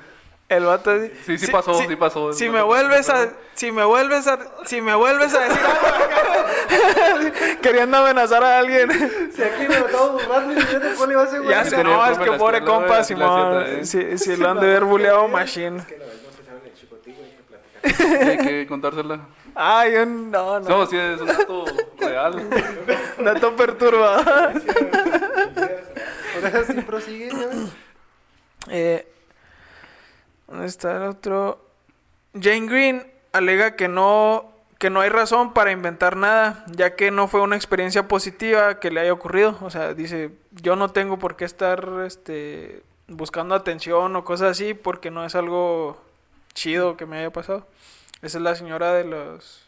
[0.48, 2.32] El vato así- Sí, sí pasó, sí pasó.
[2.32, 5.58] Si Es me que- vuelves a, si me vuelves a, si me vuelves a decir
[5.64, 8.88] algo acá, queriendo amenazar a alguien.
[9.34, 11.48] Si aquí me lo estamos burlando y yo te pone iba a güey.
[11.48, 13.84] Ya Sí tenía no, es que la pobre compa, Simón.
[13.84, 15.82] Si, si lo han de haber buleado machine.
[17.82, 19.20] Hay que contársela.
[19.54, 20.68] Ay, yo no, no.
[20.68, 21.64] No, sí, es un dato
[21.98, 22.48] real.
[23.18, 24.52] Dato perturbador.
[26.34, 27.70] Ahora sí prosigue, ¿no?
[28.68, 29.06] Eh,
[30.46, 31.64] ¿Dónde está el otro?
[32.34, 37.28] Jane Green alega que no, que no hay razón para inventar nada, ya que no
[37.28, 39.58] fue una experiencia positiva que le haya ocurrido.
[39.62, 44.74] O sea, dice, yo no tengo por qué estar este, buscando atención o cosas así,
[44.74, 46.00] porque no es algo
[46.54, 47.66] chido que me haya pasado.
[48.22, 49.62] Esa es la señora de los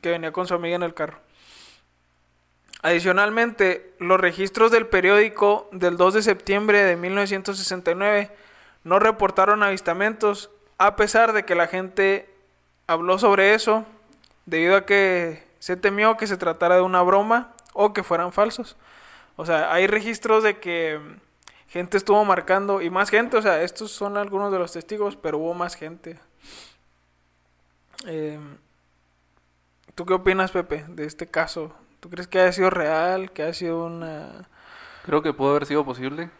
[0.00, 1.18] que venía con su amiga en el carro.
[2.82, 8.30] Adicionalmente, los registros del periódico del 2 de septiembre de 1969
[8.84, 12.28] no reportaron avistamientos, a pesar de que la gente
[12.86, 13.84] habló sobre eso,
[14.46, 18.76] debido a que se temió que se tratara de una broma o que fueran falsos.
[19.36, 21.00] O sea, hay registros de que
[21.68, 25.38] gente estuvo marcando, y más gente, o sea, estos son algunos de los testigos, pero
[25.38, 26.18] hubo más gente.
[28.06, 28.38] Eh,
[29.94, 31.72] ¿Tú qué opinas, Pepe, de este caso?
[32.00, 34.48] ¿Tú crees que haya sido real, que haya sido una...
[35.04, 36.30] Creo que pudo haber sido posible.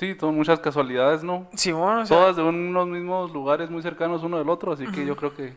[0.00, 1.46] Sí, son muchas casualidades, ¿no?
[1.54, 5.04] Simón, o sea, Todas de unos mismos lugares muy cercanos uno del otro, así que
[5.04, 5.52] yo creo que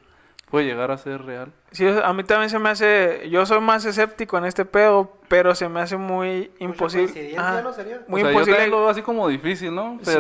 [0.52, 1.54] puede llegar a ser real.
[1.72, 3.30] sí, o a mí también se me hace...
[3.30, 7.06] Yo soy más escéptico en este pedo, pero se me hace muy imposible.
[7.06, 8.02] coincidencia, Ajá, ¿no sería?
[8.10, 8.58] Muy o sea, yo imposible.
[8.58, 9.98] también lo veo así como difícil, ¿no?
[10.02, 10.12] Sí.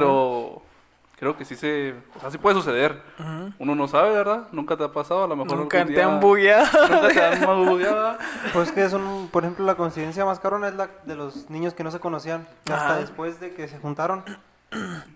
[1.23, 1.95] Creo que sí se...
[2.17, 3.01] O sea, sí puede suceder.
[3.59, 4.47] Uno no sabe, ¿verdad?
[4.51, 6.87] Nunca te ha pasado, a lo mejor Nunca te día- han bugueado.
[6.89, 8.17] Nunca te han bugueado.
[8.53, 11.83] Pues que son, por ejemplo, la coincidencia más cabrona es la de los niños que
[11.85, 12.45] no se conocían.
[12.67, 12.75] Ajá.
[12.75, 14.23] Hasta después de que se juntaron.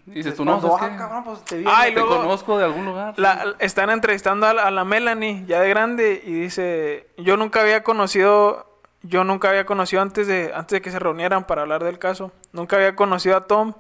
[0.06, 1.66] Y dices Es tú, no, cuando, ¿sabes ah, cabrón, pues te vi.
[1.68, 3.16] Ay, Te luego- conozco de algún lugar.
[3.18, 7.62] La- están entrevistando a la, a la Melanie, ya de grande, y dice, yo nunca
[7.62, 11.84] había conocido, yo nunca había conocido antes de, antes de que se reunieran para hablar
[11.84, 13.74] del caso, nunca había conocido a Tom,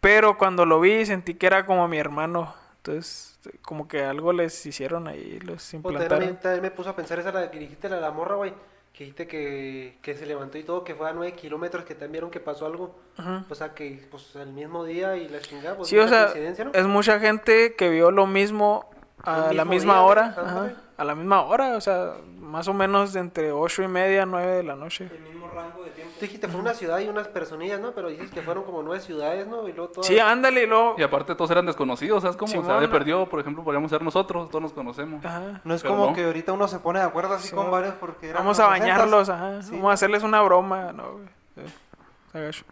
[0.00, 4.64] pero cuando lo vi sentí que era como mi hermano, entonces como que algo les
[4.66, 6.36] hicieron ahí, los Pues, también, implantaron.
[6.38, 8.52] también me puso a pensar esa la que dijiste, la la morra, güey.
[8.92, 12.12] Que dijiste que, que se levantó y todo, que fue a 9 kilómetros, que también
[12.12, 12.96] vieron que pasó algo.
[13.16, 13.44] Ujú.
[13.48, 16.32] O sea, que pues el mismo día y la chingada, pues Sí, o sea,
[16.64, 16.72] ¿no?
[16.72, 18.90] es mucha gente que vio lo mismo
[19.22, 23.12] a la misma día, hora, ajá, a la misma hora, o sea, más o menos
[23.14, 25.08] de entre ocho y media, nueve de la noche.
[25.10, 26.12] El mismo rango de tiempo.
[26.18, 27.92] Tú dijiste fue una ciudad y unas personillas, ¿no?
[27.92, 29.68] Pero dices que fueron como nueve ciudades, ¿no?
[29.68, 30.06] Y luego todas...
[30.06, 30.96] Sí, ándale y luego...
[30.98, 32.60] Y aparte todos eran desconocidos, ¿sabes cómo?
[32.60, 35.24] o sea, de perdido, por ejemplo, podríamos ser nosotros, todos nos conocemos.
[35.24, 35.60] Ajá.
[35.64, 36.12] No es Pero como no.
[36.16, 38.64] que ahorita uno se pone de acuerdo así Sí, con varios porque eran Vamos a
[38.64, 38.80] los 60s.
[38.80, 39.62] bañarlos, ajá.
[39.62, 39.70] Sí.
[39.76, 41.12] Vamos a hacerles una broma, ¿no?
[41.12, 41.28] güey?
[41.54, 42.64] Sí.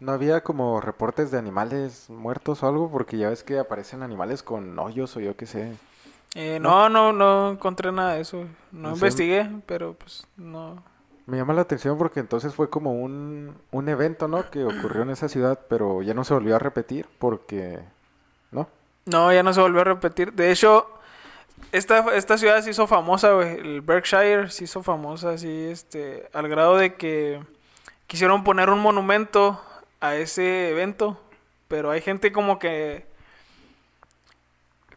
[0.00, 2.90] ¿No había como reportes de animales muertos o algo?
[2.90, 5.72] Porque ya ves que aparecen animales con hoyos o yo qué sé.
[6.34, 8.44] Eh, no, no, no encontré nada de eso.
[8.70, 10.82] No, investigué, pero pues no.
[11.26, 14.50] Me llama la atención porque entonces fue como un, un evento, ¿no?
[14.50, 17.80] Que ocurrió en esa ciudad, pero ya no se volvió a repetir porque...
[18.50, 18.68] ¿No?
[19.06, 20.32] No, ya no se volvió a repetir.
[20.32, 20.88] De hecho,
[21.70, 23.58] esta, esta ciudad se hizo famosa, güey.
[23.58, 27.40] El Berkshire se hizo famosa, así, este, al grado de que
[28.06, 29.60] quisieron poner un monumento
[30.00, 31.18] a ese evento,
[31.68, 33.06] pero hay gente como que,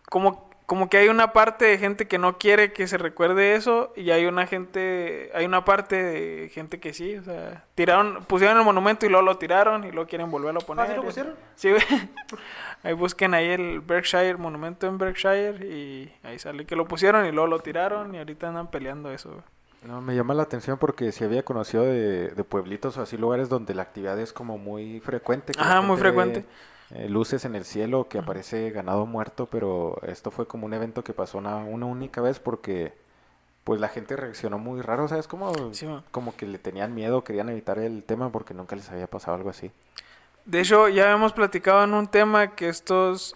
[0.09, 3.93] como, como que hay una parte de gente que no quiere que se recuerde eso
[3.95, 8.57] y hay una gente, hay una parte de gente que sí, o sea, tiraron, pusieron
[8.57, 10.85] el monumento y luego lo tiraron y luego quieren volverlo a poner.
[10.85, 11.35] ¿Ah, sí lo pusieron?
[11.55, 11.83] Sí, güey.
[12.83, 17.31] Ahí busquen ahí el Berkshire, monumento en Berkshire y ahí sale que lo pusieron y
[17.31, 19.29] luego lo tiraron y ahorita andan peleando eso.
[19.29, 19.41] güey.
[19.81, 23.49] No, me llama la atención porque si había conocido de, de pueblitos o así lugares
[23.49, 25.53] donde la actividad es como muy frecuente.
[25.57, 26.45] Ajá, muy ve, frecuente.
[26.91, 31.03] Eh, luces en el cielo, que aparece ganado muerto, pero esto fue como un evento
[31.03, 32.93] que pasó una, una única vez porque
[33.63, 35.27] pues la gente reaccionó muy raro, ¿sabes?
[35.27, 39.07] Como, Sí, como que le tenían miedo, querían evitar el tema porque nunca les había
[39.07, 39.71] pasado algo así.
[40.45, 43.35] De hecho, ya hemos platicado en un tema que estos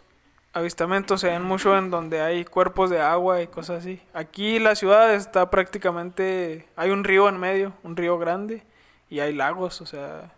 [0.53, 4.01] avistamientos se ven mucho en donde hay cuerpos de agua y cosas así.
[4.13, 8.63] Aquí la ciudad está prácticamente, hay un río en medio, un río grande
[9.09, 10.31] y hay lagos, o sea,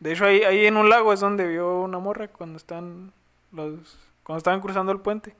[0.00, 3.12] de hecho ahí, ahí en un lago es donde vio una morra cuando están
[3.52, 5.34] los cuando estaban cruzando el puente.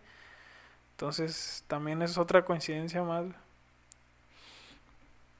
[0.92, 3.26] Entonces, también es otra coincidencia más.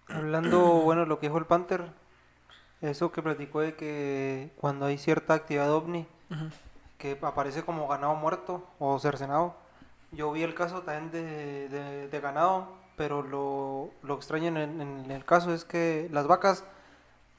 [0.09, 1.87] Hablando, bueno, lo que dijo el Panther,
[2.81, 6.50] eso que platicó de que cuando hay cierta actividad ovni, Ujú.
[6.98, 9.54] que aparece como ganado muerto o cercenado.
[10.12, 15.11] Yo vi el caso también de, de- de ganado, pero lo, lo extraño en, en
[15.11, 16.64] el caso es que las vacas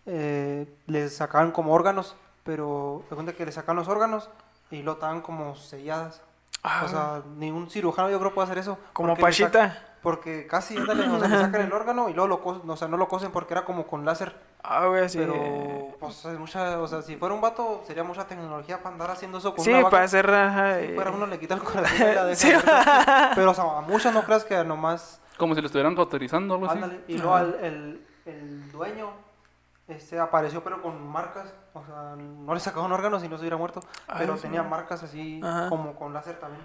[0.05, 4.29] eh, les sacaban como órganos, pero me cuenta que les sacan los órganos
[4.71, 6.21] y lo estaban como selladas.
[6.63, 8.77] Ah, o sea, ningún cirujano yo creo puede hacer eso.
[8.93, 9.85] como Pachita.
[10.01, 12.87] Porque casi, ándale, o sea, le sacan el órgano y luego lo cosen, o sea,
[12.87, 14.33] no lo cosen porque era como con láser.
[14.63, 15.17] Ah, güey, sí.
[15.17, 19.11] Pero, pues, es mucha, o sea, si fuera un vato, sería mucha tecnología para andar
[19.11, 19.89] haciendo eso con Sí, una vaca.
[19.91, 22.47] para hacer ajá, Si fuera uno le quita el corazón y la deja Sí.
[22.47, 23.31] abierta.
[23.35, 26.57] Pero, o sea, a muchas no creas que nomás, Como si lo estuvieran cauterizando o
[26.57, 26.75] algo así.
[26.81, 27.01] ándale.
[27.09, 29.09] Y luego al- el, el dueño,
[29.89, 33.57] este, apareció pero con marcas, o sea, no le sacaban órganos y no se hubiera
[33.57, 33.81] muerto.
[34.07, 34.43] Ah, Pero sí.
[34.43, 35.67] tenía marcas así, Ajá.
[35.69, 36.63] como con láser también.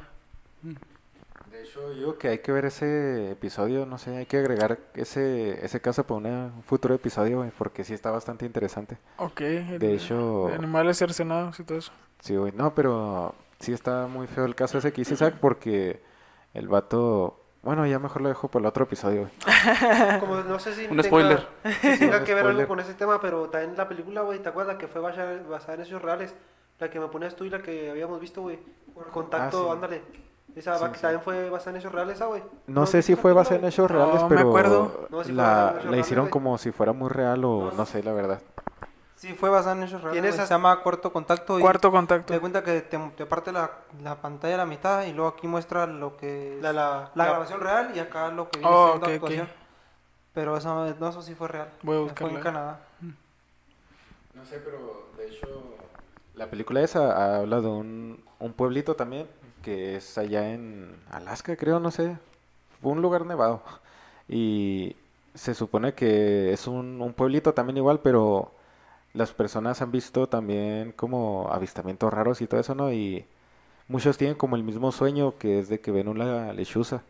[1.50, 4.78] De hecho, yo digo que hay que ver ese episodio, no sé, hay que agregar
[4.94, 8.98] ese, ese caso para una- un futuro episodio, porque sí está bastante interesante.
[9.18, 9.40] Ok.
[9.40, 11.92] el- De hecho- animales cercenados y todo eso.
[12.20, 16.02] Sí, güey, no, pero sí está muy feo el caso ese que hice Isaac porque
[16.54, 17.40] el vato...
[17.64, 19.32] Bueno, ya mejor lo dejo para el otro episodio, güey.
[20.20, 21.46] Como no sé si Un tenga- spoiler.
[21.80, 24.76] si tenga que ver algo con ese tema, pero también la película, güey, ¿te acuerdas
[24.76, 25.34] que fue basada,
[25.74, 26.34] en hechos reales?
[26.78, 28.58] La que me ponías tú y la que habíamos visto, güey.
[29.12, 29.72] Contacto, Ah, sí.
[29.72, 30.02] ándale.
[30.54, 31.00] Esa Sí, va- sí.
[31.00, 32.42] también fue basada en hechos reales, esa, güey.
[32.66, 35.06] No sé si fue basada en hechos reales, No, me pero acuerdo.
[35.10, 36.30] No, sí fue la, en hechos la reales, hicieron güey.
[36.32, 38.40] como si fuera muy real o no sé, la verdad.
[39.24, 40.12] Sí, fue basada en hechos reales.
[40.12, 40.42] Tienes güey.
[40.42, 41.58] as- Se llama Cuarto Contacto.
[41.58, 42.32] y Cuarto Te contacto.
[42.32, 43.70] das cuenta que te, te parte la,
[44.02, 47.24] la pantalla a la mitad y luego aquí muestra lo que es La, la, la,
[47.24, 49.14] la- grabación real y acá lo que viene Oh, siendo ok, ok.
[49.14, 49.48] actuación.
[50.34, 51.68] Pero eso, no, eso sí fue real.
[51.82, 52.36] Voy a Fue buscarla.
[52.38, 52.80] en Canadá.
[54.34, 55.46] No sé, pero de hecho...
[56.34, 59.28] La película esa habla de un, un pueblito también,
[59.62, 62.18] que es allá en Alaska, creo, no sé.
[62.82, 63.62] Un lugar nevado.
[64.28, 64.96] Y
[65.34, 68.50] se supone que es un, un pueblito también igual, pero
[69.14, 72.92] las personas han visto también como avistamientos raros y todo eso, ¿no?
[72.92, 73.24] Y
[73.88, 77.02] muchos tienen como el mismo sueño, que es de que ven una lechuza.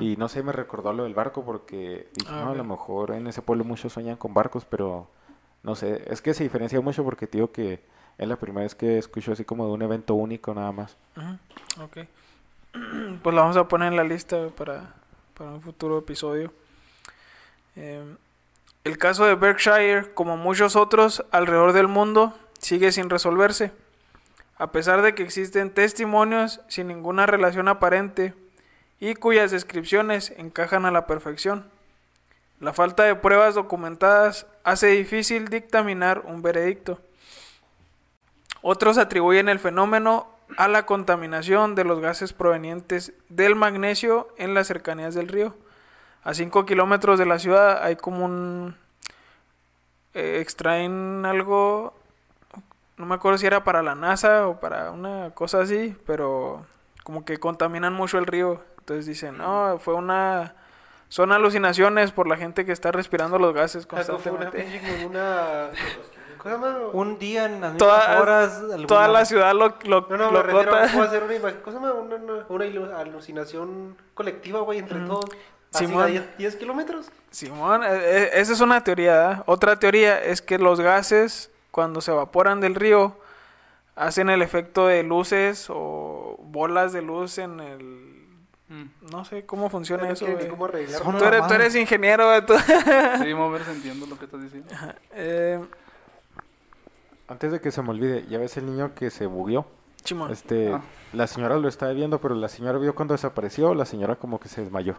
[0.00, 3.12] Y no sé, me recordó lo del barco porque dije, Ah, no, a lo mejor
[3.12, 5.08] en ese pueblo muchos sueñan con barcos, pero
[5.62, 7.82] no sé, es que se diferencia mucho porque te digo que
[8.18, 10.96] es la primera vez que escucho así como de un evento único nada más.
[11.80, 11.98] Ok.
[13.22, 14.94] Pues la vamos a poner en la lista para,
[15.36, 16.50] para un futuro episodio.
[17.76, 18.02] Eh,
[18.84, 23.70] el caso de Berkshire, como muchos otros alrededor del mundo, sigue sin resolverse.
[24.56, 28.34] A pesar de que existen testimonios sin ninguna relación aparente
[28.98, 31.70] y cuyas descripciones encajan a la perfección.
[32.58, 37.00] La falta de pruebas documentadas hace difícil dictaminar un veredicto.
[38.62, 44.68] Otros atribuyen el fenómeno a la contaminación de los gases provenientes del magnesio en las
[44.68, 45.56] cercanías del río.
[46.24, 48.76] A 5 kilómetros de la ciudad hay como un,
[50.14, 51.94] eh, extraen algo,
[52.96, 56.64] no me acuerdo si era para la NASA o para una cosa así, pero
[57.02, 58.62] como que contaminan mucho el río.
[58.78, 60.54] Entonces dicen, no, fue una...
[61.08, 64.80] Son alucinaciones por la gente que está respirando los gases constantemente.
[65.06, 65.68] una...
[66.92, 68.58] Un día en las Toda- horas.
[68.58, 71.52] alguna- Toda la ciudad lo, lo, No, no, lo me refiero hacer una.
[71.66, 75.26] Una, una, una ilu- alucinación colectiva, güey, entre todos.
[75.74, 76.02] Así Simón.
[76.02, 77.06] a 10, 10 kilómetros.
[77.30, 79.12] Simón, eh, eh, esa es una teoría.
[79.12, 79.44] ¿verdad?
[79.46, 83.16] Otra teoría es que los gases, cuando se evaporan del río,
[83.96, 88.12] hacen el efecto de luces o bolas de luz en el...
[88.68, 88.84] Mm.
[89.10, 90.26] No sé cómo funciona eso.
[90.50, 91.52] cómo Tú eres, tú mamadas.
[91.52, 92.44] eres ingeniero.
[92.44, 92.54] tú-
[93.22, 93.30] Sí,
[93.70, 94.68] entiendo lo que estás diciendo.
[95.14, 95.60] Eh,
[97.28, 99.66] Antes de que se me olvide, ya ves el niño que se bugueó.
[100.04, 100.30] Simón.
[100.32, 100.82] Este, Ah.
[101.12, 104.48] la señora lo estaba viendo, pero la señora vio cuando desapareció, la señora como que
[104.48, 104.96] se desmayó.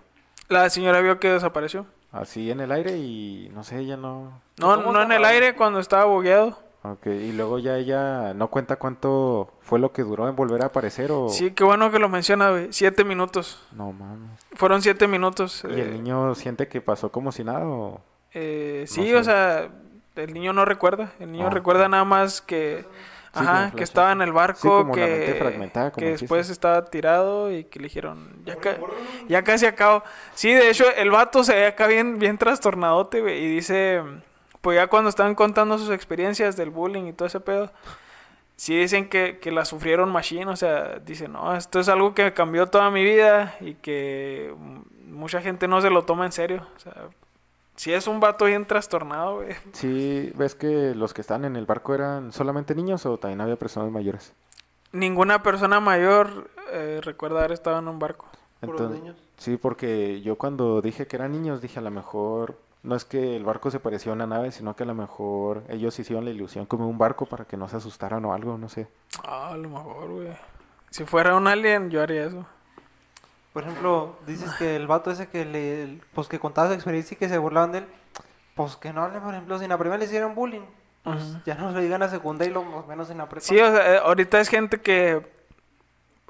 [0.53, 1.85] La señora vio que desapareció.
[2.11, 4.39] Así en el aire y no sé, ella no...
[4.59, 6.57] No, ¿Cómo no en el aire cuando estaba bugueado.
[6.83, 10.65] Ok, y luego ya ella no cuenta cuánto fue lo que duró en volver a
[10.67, 11.29] aparecer o...
[11.29, 12.67] Sí, qué bueno que lo menciona, güey.
[12.71, 13.65] Siete minutos.
[13.71, 14.29] No mames.
[14.53, 15.63] Fueron siete minutos.
[15.67, 18.01] ¿Y eh, el niño siente que pasó como si nada o...?
[18.33, 19.15] Eh, No sí, sé.
[19.15, 19.69] o sea,
[20.15, 21.13] el niño no recuerda.
[21.19, 22.85] El niño Ah, recuerda nada más que,
[23.33, 26.23] ajá, que estaba en el Sí, barco, como que, fragmentada, como que dijiste.
[26.25, 28.77] después estaba tirado y que le dijeron, ya, ca-
[29.27, 30.03] ya casi acabo.
[30.35, 34.01] Sí, de hecho, el vato se ve acá bien, bien trastornadote, güey, y dice,
[34.61, 37.71] pues ya cuando estaban contando sus experiencias del bullying y todo ese pedo,
[38.55, 42.33] sí dicen que, que la sufrieron machine, o sea, dicen, no, esto es algo que
[42.33, 44.53] cambió toda mi vida y que
[45.07, 46.93] mucha gente no se lo toma en serio, o sea,
[47.75, 49.55] sí es un vato bien trastornado, güey.
[49.73, 53.55] Sí, ¿ves que los que estaban en el barco eran solamente niños o también había
[53.57, 54.33] personas mayores?
[54.91, 58.27] Ninguna persona mayor eh, recuerda haber estado en un barco.
[58.59, 59.17] Puros Entonces, niños.
[59.37, 63.35] sí, porque yo cuando dije que eran niños, dije a lo mejor no es que
[63.37, 66.31] el barco se parecía a una nave, sino que a lo mejor ellos hicieron la
[66.31, 68.87] ilusión como un barco para que no se asustaran o algo, no sé.
[69.25, 70.27] Ah, a lo mejor, güey.
[70.89, 72.45] Si fuera un alien, yo haría eso.
[73.53, 77.17] Por ejemplo, dices que el vato ese que le, pues que contaba su experiencia y
[77.17, 77.85] que se burlaban de él,
[78.55, 80.65] pues que no hable, por ejemplo, si en la primera le hicieron bullying,
[81.03, 83.45] pues ya no lo digan a secundaria y lo menos en la prepa.
[83.45, 85.21] Sí, o sea, eh, ahorita es gente que...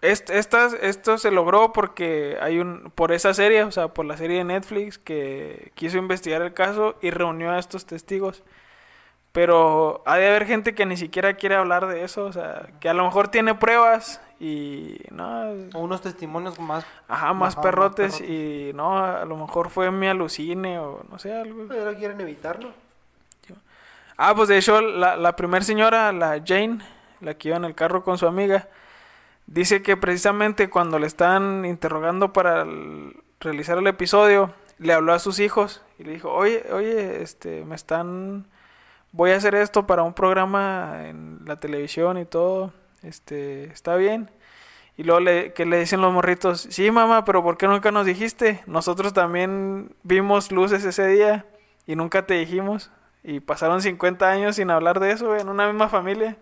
[0.02, 2.92] est- estas, esto se logró porque hay un...
[2.96, 6.96] Por esa serie, o sea, por la serie de Netflix que quiso investigar el caso
[7.02, 8.44] y reunió a estos testigos.
[9.34, 12.90] Pero ha de haber gente que ni siquiera quiere hablar de eso, o sea, que
[12.90, 16.86] a lo mejor tiene pruebas y no, O unos testimonios más.
[17.08, 21.20] ajá, más Ajá, más perrotes y no, a lo mejor fue mi alucine o no
[21.20, 21.66] sé, algo.
[21.68, 22.74] Pero quieren evitarlo.
[24.18, 26.80] Ah, pues de hecho, la, la primera señora, la Jane,
[27.20, 28.70] la que iba en el carro con su amiga,
[29.48, 35.20] dice que precisamente cuando le están interrogando para el- realizar el episodio, le habló a
[35.20, 38.48] sus hijos y le dijo, oye, oye, este, me están,
[39.14, 44.30] voy a hacer esto para un programa en la televisión y todo, este, está bien.
[44.98, 48.06] Y luego le, que le dicen los morritos, sí mamá, pero ¿por qué nunca nos
[48.06, 48.62] dijiste?
[48.68, 51.46] Nosotros también vimos luces ese día
[51.88, 52.92] y nunca te dijimos.
[53.24, 56.36] Y pasaron 50 años sin hablar de eso, en una misma familia.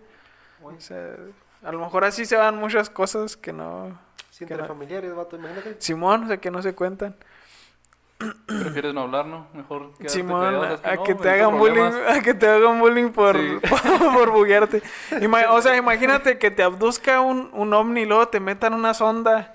[0.62, 1.14] O sea,
[1.62, 3.96] a lo mejor así se van muchas cosas que no...
[4.36, 5.76] Que entre no- familiares, vato, imagínate.
[5.78, 7.14] Simón, o sea, que no se cuentan.
[8.46, 9.46] Prefieres no hablar, ¿no?
[9.54, 12.78] Mejor quedarte Simón, callado, es a no, que te hagan bullying, a que te hagan
[12.80, 13.58] bullying por, Sí.
[14.14, 14.82] por, buguearte.
[15.20, 18.94] Ima- o sea, imagínate que te abduzca un, un ovni y luego te metan una
[18.94, 19.54] sonda.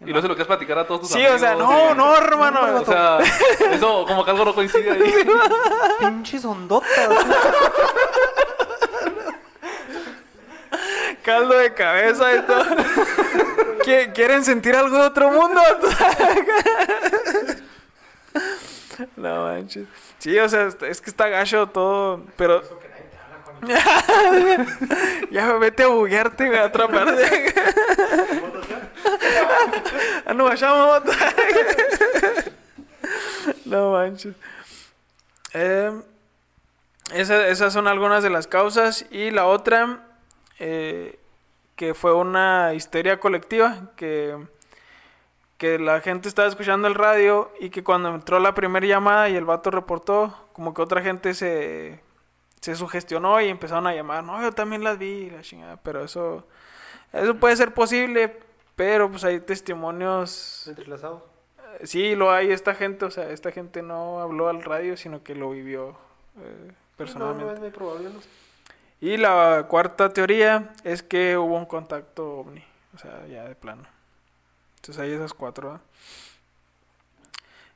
[0.00, 1.34] Y luego se lo quieres platicar a todos tus Sí, amigos.
[1.36, 2.60] o sea, no, no, hermano.
[2.80, 3.18] O sea,
[3.72, 5.14] eso como que algo no coincide ahí.
[5.98, 7.08] Pinches ondotas.
[11.24, 12.64] caldo de cabeza y todo.
[13.84, 15.60] ¿Qui- ¿Quieren sentir algo de otro mundo?
[19.16, 19.86] no manches.
[20.18, 22.62] Sí, o sea, es- que está gacho todo, pero...
[25.32, 27.54] ya vete a buguearte, a otra parte.
[30.26, 31.02] Ah, no vayamos.
[33.64, 34.34] no manches.
[37.12, 39.06] Esa- esas son algunas de las causas.
[39.10, 40.04] Y la otra,
[40.58, 41.18] eh,
[41.76, 44.36] que fue una histeria colectiva, que,
[45.58, 49.34] que la gente estaba escuchando el radio y que cuando entró la primera llamada y
[49.34, 52.00] el vato reportó, como que otra gente se,
[52.60, 56.46] se sugestionó y empezaron a llamar, no, yo también las vi, la chingada, pero eso,
[57.12, 58.38] eso puede ser posible,
[58.76, 61.22] pero pues hay testimonios Entrelazados.
[61.82, 65.34] Sí, lo hay esta gente, o sea, esta gente no habló al radio, sino que
[65.34, 65.96] lo vivió
[66.40, 67.44] eh, personalmente.
[67.44, 68.20] No, no es muy probable, ¿no?
[69.00, 73.97] Y la cuarta teoría es que hubo un contacto ovni, o sea, ya de plano.
[74.78, 75.80] Entonces hay esas cuatro.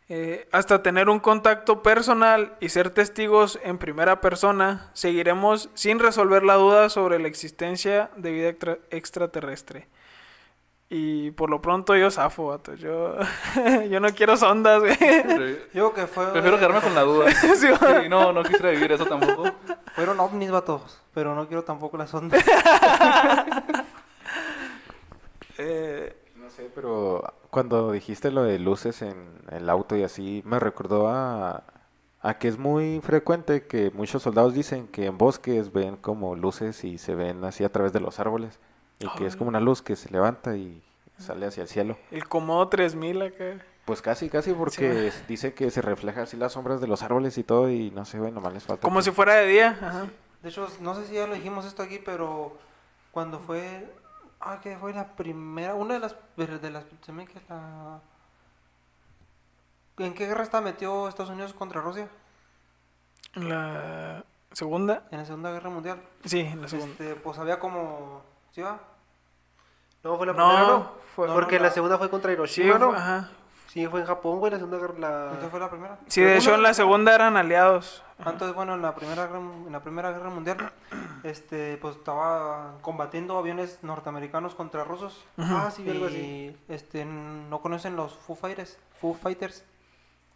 [0.08, 6.42] Eh, hasta tener un contacto personal y ser testigos en primera persona, seguiremos sin resolver
[6.42, 9.88] la duda sobre la existencia de vida extra- extraterrestre.
[10.90, 12.74] Y por lo pronto yo zafo, vato.
[12.74, 13.16] Yo,
[13.88, 14.94] yo no quiero sondas, güey.
[14.98, 16.26] Pre- Yo que fue...
[16.32, 17.30] Prefiero quedarme con la duda.
[17.56, 17.68] Sí.
[17.68, 19.50] Sí, no, no quisiera vivir eso tampoco.
[19.94, 21.00] Fueron ovnis, vatos.
[21.14, 22.44] Pero no quiero tampoco las ondas.
[25.58, 26.16] Eh,
[26.52, 29.16] sé, pero cuando dijiste lo de luces en
[29.50, 31.64] el auto y así, me recordó a,
[32.20, 36.84] a que es muy frecuente que muchos soldados dicen que en bosques ven como luces
[36.84, 38.58] y se ven así a través de los árboles.
[39.00, 40.80] Y que es como una luz que se levanta y
[41.18, 41.96] sale hacia el cielo.
[42.12, 43.44] el Comodo 3000 acá.
[43.84, 47.36] Pues casi, casi porque es- dice que se refleja así las sombras de los árboles
[47.36, 48.82] y todo y no sé, bueno, nomás les falta.
[48.82, 49.70] Como que- si fuera de día.
[49.82, 50.06] Ajá.
[50.40, 52.56] De hecho, no sé si ya lo dijimos esto aquí, pero
[53.10, 53.88] cuando fue...
[54.44, 55.74] Ah, que fue la primera...
[55.74, 56.16] Una de las...
[56.36, 58.00] De las se me que la...
[59.98, 62.08] ¿En qué guerra está metió Estados Unidos contra Rusia?
[63.34, 65.04] En la segunda.
[65.10, 66.02] En la Segunda Guerra Mundial.
[66.24, 66.92] Sí, en la segunda.
[66.92, 68.22] Este, pues había como...
[68.50, 68.78] ¿Sí va?
[70.02, 70.92] No, fue la No, primera, ¿no?
[71.14, 72.92] fue- Porque no, la la- segunda fue contra Sí, Hiroshima, ¿no?
[72.92, 73.28] ajá.
[73.68, 74.94] Sí, fue en Japón, güey, la segunda guerra.
[74.98, 75.22] La...
[75.28, 75.98] Entonces fue la primera.
[76.08, 78.02] Sí, de hecho en la segunda eran aliados.
[78.30, 80.72] Entonces, bueno, en la primera guerra, en la primera guerra mundial,
[81.24, 85.24] este, pues estaba combatiendo aviones norteamericanos contra rusos.
[85.38, 86.16] Ah, sí, algo así.
[86.16, 88.78] Y este, no conocen los Foo Fighters.
[89.00, 89.64] Foo Fighters.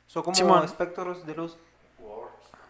[0.06, 0.64] Son como Simón.
[0.64, 1.56] espectros de luz.
[2.02, 2.26] O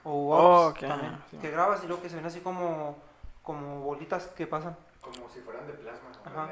[0.08, 1.18] Oh, orbs ok, también.
[1.30, 1.36] sí.
[1.38, 2.96] Que grabas y luego que se ven así como,
[3.42, 4.76] como bolitas que pasan.
[5.00, 6.48] Como si fueran de plasma, Ajá.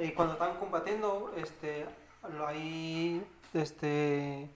[0.00, 1.86] Y cuando están combatiendo, este,
[2.36, 3.22] lo- ahí,
[3.52, 4.48] este,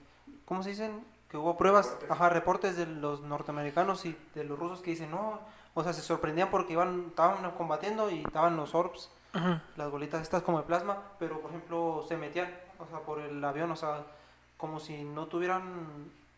[0.46, 1.04] ¿cómo se dicen?
[1.32, 5.40] Que hubo pruebas, ajá, reportes de los norteamericanos y de los rusos que dicen, no,
[5.72, 9.10] o sea, se sorprendían porque iban, estaban combatiendo y estaban los orbs,
[9.76, 13.42] las bolitas estas como de plasma, pero por ejemplo se metían, o sea, por el
[13.42, 14.02] avión, o sea,
[14.58, 15.62] como si no tuvieran,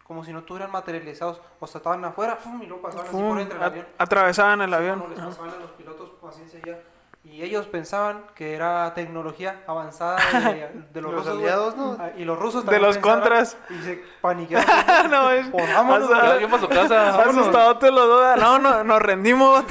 [0.07, 2.63] como si no tuvieran materializados, o sea, estaban afuera, ¡fum!
[2.63, 3.87] y luego pasaban así Fum, por entre el avión.
[3.99, 5.01] atravesaban el avión.
[5.01, 6.79] como les pasaban a los pilotos paciencia ya.
[7.27, 11.39] Y ellos pensaban que era tecnología avanzada de, de los, Los rusos.
[11.39, 11.97] aliados, ¿no?
[11.99, 13.57] Ah, Y los rusos De también los pensaban contras.
[13.71, 14.67] Y se paniquearon.
[15.11, 16.95] no, es, Pues vámonos, para su casa.
[17.17, 17.37] vámonos.
[17.39, 18.37] asustado te lo duda.
[18.37, 19.65] No, no, nos rendimos.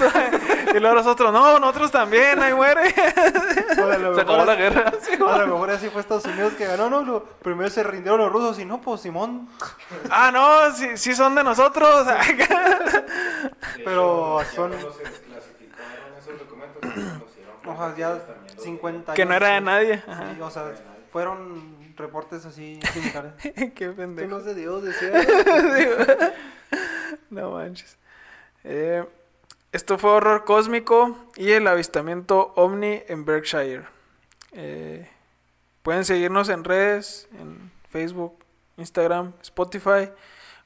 [0.74, 2.90] y luego los otros, no, nosotros también, ahí muere.
[2.90, 4.92] A Se acabó la guerra.
[5.30, 7.04] A lo mejor así fue Estados Unidos que ganó, ¿no?
[7.04, 9.48] Lo- primero se rindieron los rusos y no, pues Simón.
[10.10, 12.08] ah, no, sí, sí son de nosotros.
[13.86, 14.72] Pero son.
[14.72, 16.82] clasificaron esos documentos
[17.66, 18.22] O sea, ya
[18.58, 20.08] 50 que no era de después.
[20.08, 20.34] nadie.
[20.36, 20.74] Sí, o sea,
[21.12, 23.34] fueron reportes así similares.
[23.76, 24.30] Qué Tú pendejo.
[24.30, 25.12] no es de Dios, decía.
[27.30, 27.98] No manches.
[28.64, 29.04] Eh,
[29.72, 33.86] esto fue Horror Cósmico y el avistamiento ovni en Berkshire.
[34.52, 35.10] Eh,
[35.82, 38.38] pueden seguirnos en redes, en Facebook,
[38.78, 40.10] Instagram, Spotify,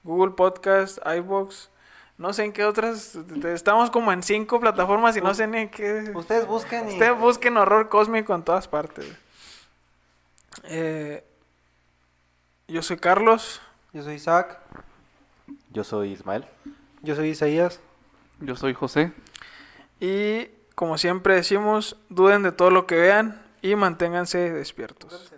[0.04, 1.70] Google Podcast, iVoox.
[2.18, 3.15] No sé en qué otras.
[3.45, 6.11] Estamos como en cinco plataformas y no sé ni en qué.
[6.15, 6.93] Ustedes busquen y...
[6.93, 9.05] Ustedes busquen horror cósmico en todas partes.
[10.63, 11.24] Eh,
[12.68, 13.61] yo soy Carlos.
[13.93, 14.59] Yo soy Isaac.
[15.72, 16.45] Yo soy Ismael.
[17.03, 17.80] Yo soy Isaías.
[18.39, 19.11] Yo soy José.
[19.99, 25.32] Y como siempre decimos, duden de todo lo que vean y manténganse despiertos.